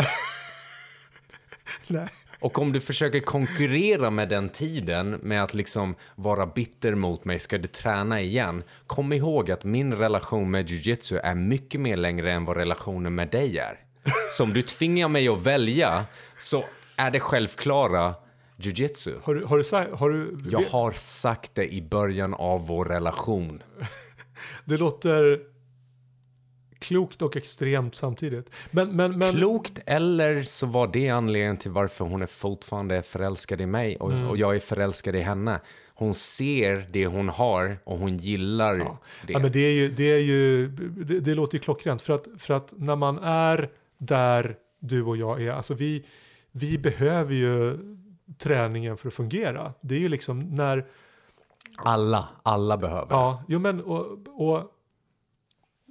Nej. 1.88 2.10
Och 2.40 2.60
om 2.60 2.74
du 2.74 2.82
försöker 2.82 3.20
konkurrera 3.20 4.10
med 4.10 4.30
den 4.30 4.50
tiden 4.50 5.10
med 5.10 5.44
att 5.44 5.54
liksom 5.54 5.96
vara 6.16 6.46
bitter 6.46 6.96
mot 6.96 7.26
mig, 7.26 7.40
ska 7.40 7.58
du 7.58 7.68
träna 7.68 8.22
igen? 8.22 8.64
Kom 8.88 9.14
ihåg 9.14 9.52
att 9.52 9.64
min 9.64 9.94
relation 9.94 10.52
med 10.52 10.70
jujitsu 10.70 11.18
är 11.18 11.36
mycket 11.36 11.82
mer 11.82 11.98
längre 11.98 12.32
än 12.32 12.46
vad 12.46 12.58
relationen 12.58 13.16
med 13.16 13.30
dig 13.30 13.58
är. 13.58 13.80
Så 14.38 14.44
om 14.44 14.54
du 14.54 14.62
tvingar 14.62 15.08
mig 15.08 15.28
att 15.28 15.42
välja 15.42 16.06
så 16.40 16.66
är 16.96 17.12
det 17.12 17.20
självklara 17.20 18.16
jujitsu. 18.58 19.14
Har 19.24 19.36
du, 19.36 19.46
har 19.46 19.58
du, 19.58 19.64
sagt- 19.64 19.92
har 19.96 20.10
du, 20.10 20.38
Jag 20.50 20.62
har 20.62 20.92
sagt 20.92 21.56
det 21.56 21.74
i 21.74 21.82
början 21.82 22.34
av 22.34 22.68
vår 22.68 22.86
relation. 22.86 23.64
Det 24.66 24.78
låter 24.78 25.40
klokt 26.80 27.22
och 27.22 27.38
extremt 27.38 27.96
samtidigt. 27.96 28.50
Men, 28.72 28.96
men, 28.96 29.18
men, 29.20 29.34
Klokt 29.34 29.80
eller 29.86 30.44
så 30.44 30.66
var 30.66 30.88
det 30.88 31.10
anledningen 31.10 31.58
till 31.58 31.72
varför 31.72 32.06
hon 32.06 32.22
är 32.22 32.26
fortfarande 32.28 33.02
förälskad 33.04 33.62
i 33.62 33.66
mig 33.66 33.98
och, 33.98 34.12
Mm. 34.12 34.30
och 34.30 34.38
jag 34.38 34.56
är 34.56 34.60
förälskad 34.60 35.16
i 35.16 35.20
henne. 35.20 35.62
Hon 35.96 36.14
ser 36.14 36.90
det 36.92 37.06
hon 37.08 37.30
har 37.30 37.78
och 37.84 37.98
hon 38.00 38.18
gillar 38.18 38.78
Ja. 38.78 38.98
det. 39.28 39.34
Ja, 39.34 39.40
men 39.40 39.52
det, 39.52 39.60
är 39.60 39.72
ju, 39.72 39.90
det, 39.90 40.12
är 40.14 40.18
ju, 40.20 40.68
det, 40.68 41.20
det 41.20 41.36
låter 41.36 41.58
ju 41.58 41.60
klockrent. 41.64 42.02
För 42.02 42.14
att, 42.16 42.28
för 42.38 42.54
att 42.54 42.74
när 42.78 42.96
man 42.96 43.18
är 43.24 43.70
där 43.98 44.56
du 44.80 45.04
och 45.04 45.18
jag 45.18 45.42
är, 45.42 45.52
alltså 45.52 45.74
vi, 45.74 46.06
vi 46.52 46.78
behöver 46.78 47.34
ju 47.34 47.78
träningen 48.38 48.98
för 48.98 49.08
att 49.08 49.14
fungera. 49.14 49.74
Det 49.82 49.96
är 49.96 50.00
ju 50.00 50.10
liksom 50.10 50.40
när, 50.40 50.86
Alla, 51.78 52.30
alla 52.44 52.78
behöver. 52.78 53.08
ja, 53.10 53.44
jo 53.48 53.60
men 53.60 53.82
och, 53.82 54.28
och 54.28 54.72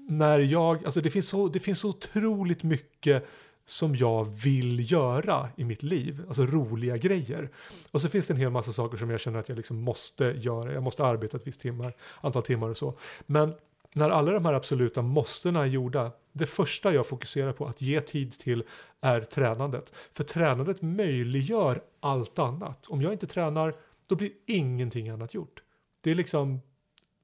när 0.09 0.39
jag, 0.39 0.85
alltså 0.85 1.01
det 1.01 1.11
finns, 1.11 1.29
så, 1.29 1.49
det 1.49 1.61
finns 1.61 1.79
så 1.79 1.89
otroligt 1.89 2.63
mycket 2.63 3.27
som 3.65 3.97
jag 3.97 4.25
vill 4.45 4.93
göra 4.93 5.49
i 5.57 5.65
mitt 5.65 5.83
liv, 5.83 6.25
alltså 6.29 6.43
roliga 6.47 6.97
grejer. 6.97 7.51
Och 7.91 8.01
så 8.03 8.09
finns 8.09 8.27
det 8.27 8.33
en 8.33 8.41
hel 8.41 8.51
massa 8.51 8.73
saker 8.73 8.99
som 8.99 9.11
jag 9.11 9.21
känner 9.21 9.39
att 9.39 9.49
jag 9.49 9.57
liksom 9.57 9.81
måste 9.83 10.25
göra, 10.25 10.73
jag 10.73 10.83
måste 10.83 11.05
arbeta 11.05 11.37
ett 11.37 11.47
visst 11.47 11.61
timmar, 11.61 11.97
antal 12.21 12.43
timmar 12.43 12.69
och 12.69 12.77
så. 12.77 12.99
Men 13.27 13.55
när 13.93 14.11
alla 14.11 14.33
de 14.33 14.45
här 14.45 14.53
absoluta 14.53 15.03
måstena 15.03 15.63
är 15.63 15.67
gjorda, 15.67 16.13
det 16.33 16.47
första 16.47 16.93
jag 16.93 17.07
fokuserar 17.07 17.53
på 17.53 17.67
att 17.67 17.83
ge 17.83 18.01
tid 18.01 18.39
till 18.39 18.65
är 19.01 19.21
tränandet. 19.21 19.93
För 20.13 20.25
tränandet 20.25 20.83
möjliggör 20.83 21.83
allt 22.01 22.39
annat. 22.39 22.87
Om 22.87 23.03
jag 23.03 23.13
inte 23.13 23.27
tränar, 23.27 23.75
då 24.07 24.17
blir 24.17 24.31
ingenting 24.47 25.09
annat 25.09 25.35
gjort. 25.35 25.63
Det 26.01 26.11
är 26.11 26.15
liksom, 26.15 26.61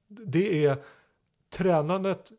det 0.07 0.65
är 0.65 0.77
tränandet, 1.57 2.31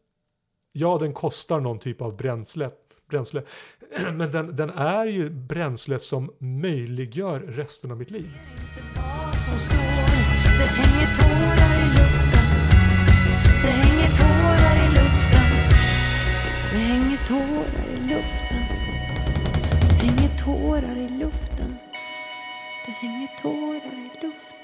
ja 0.73 0.99
den 0.99 1.13
kostar 1.13 1.61
någon 1.61 1.79
typ 1.79 2.01
av 2.01 2.17
bränsle, 2.17 2.71
bränsle 3.09 3.43
men 4.13 4.33
den, 4.33 4.57
den 4.57 4.71
är 4.71 5.07
ju 5.07 5.31
bränslet 5.31 6.03
som 6.03 6.33
möjliggör 6.39 7.41
resten 7.41 7.91
av 7.91 7.97
mitt 7.97 8.11
liv. 8.11 8.31
Tårar 20.45 20.97
i 20.97 21.09
luften. 21.09 21.79
Det 22.87 22.93
hänger 22.93 23.29
tårar 23.43 23.93
i 23.93 24.27
luften. 24.27 24.60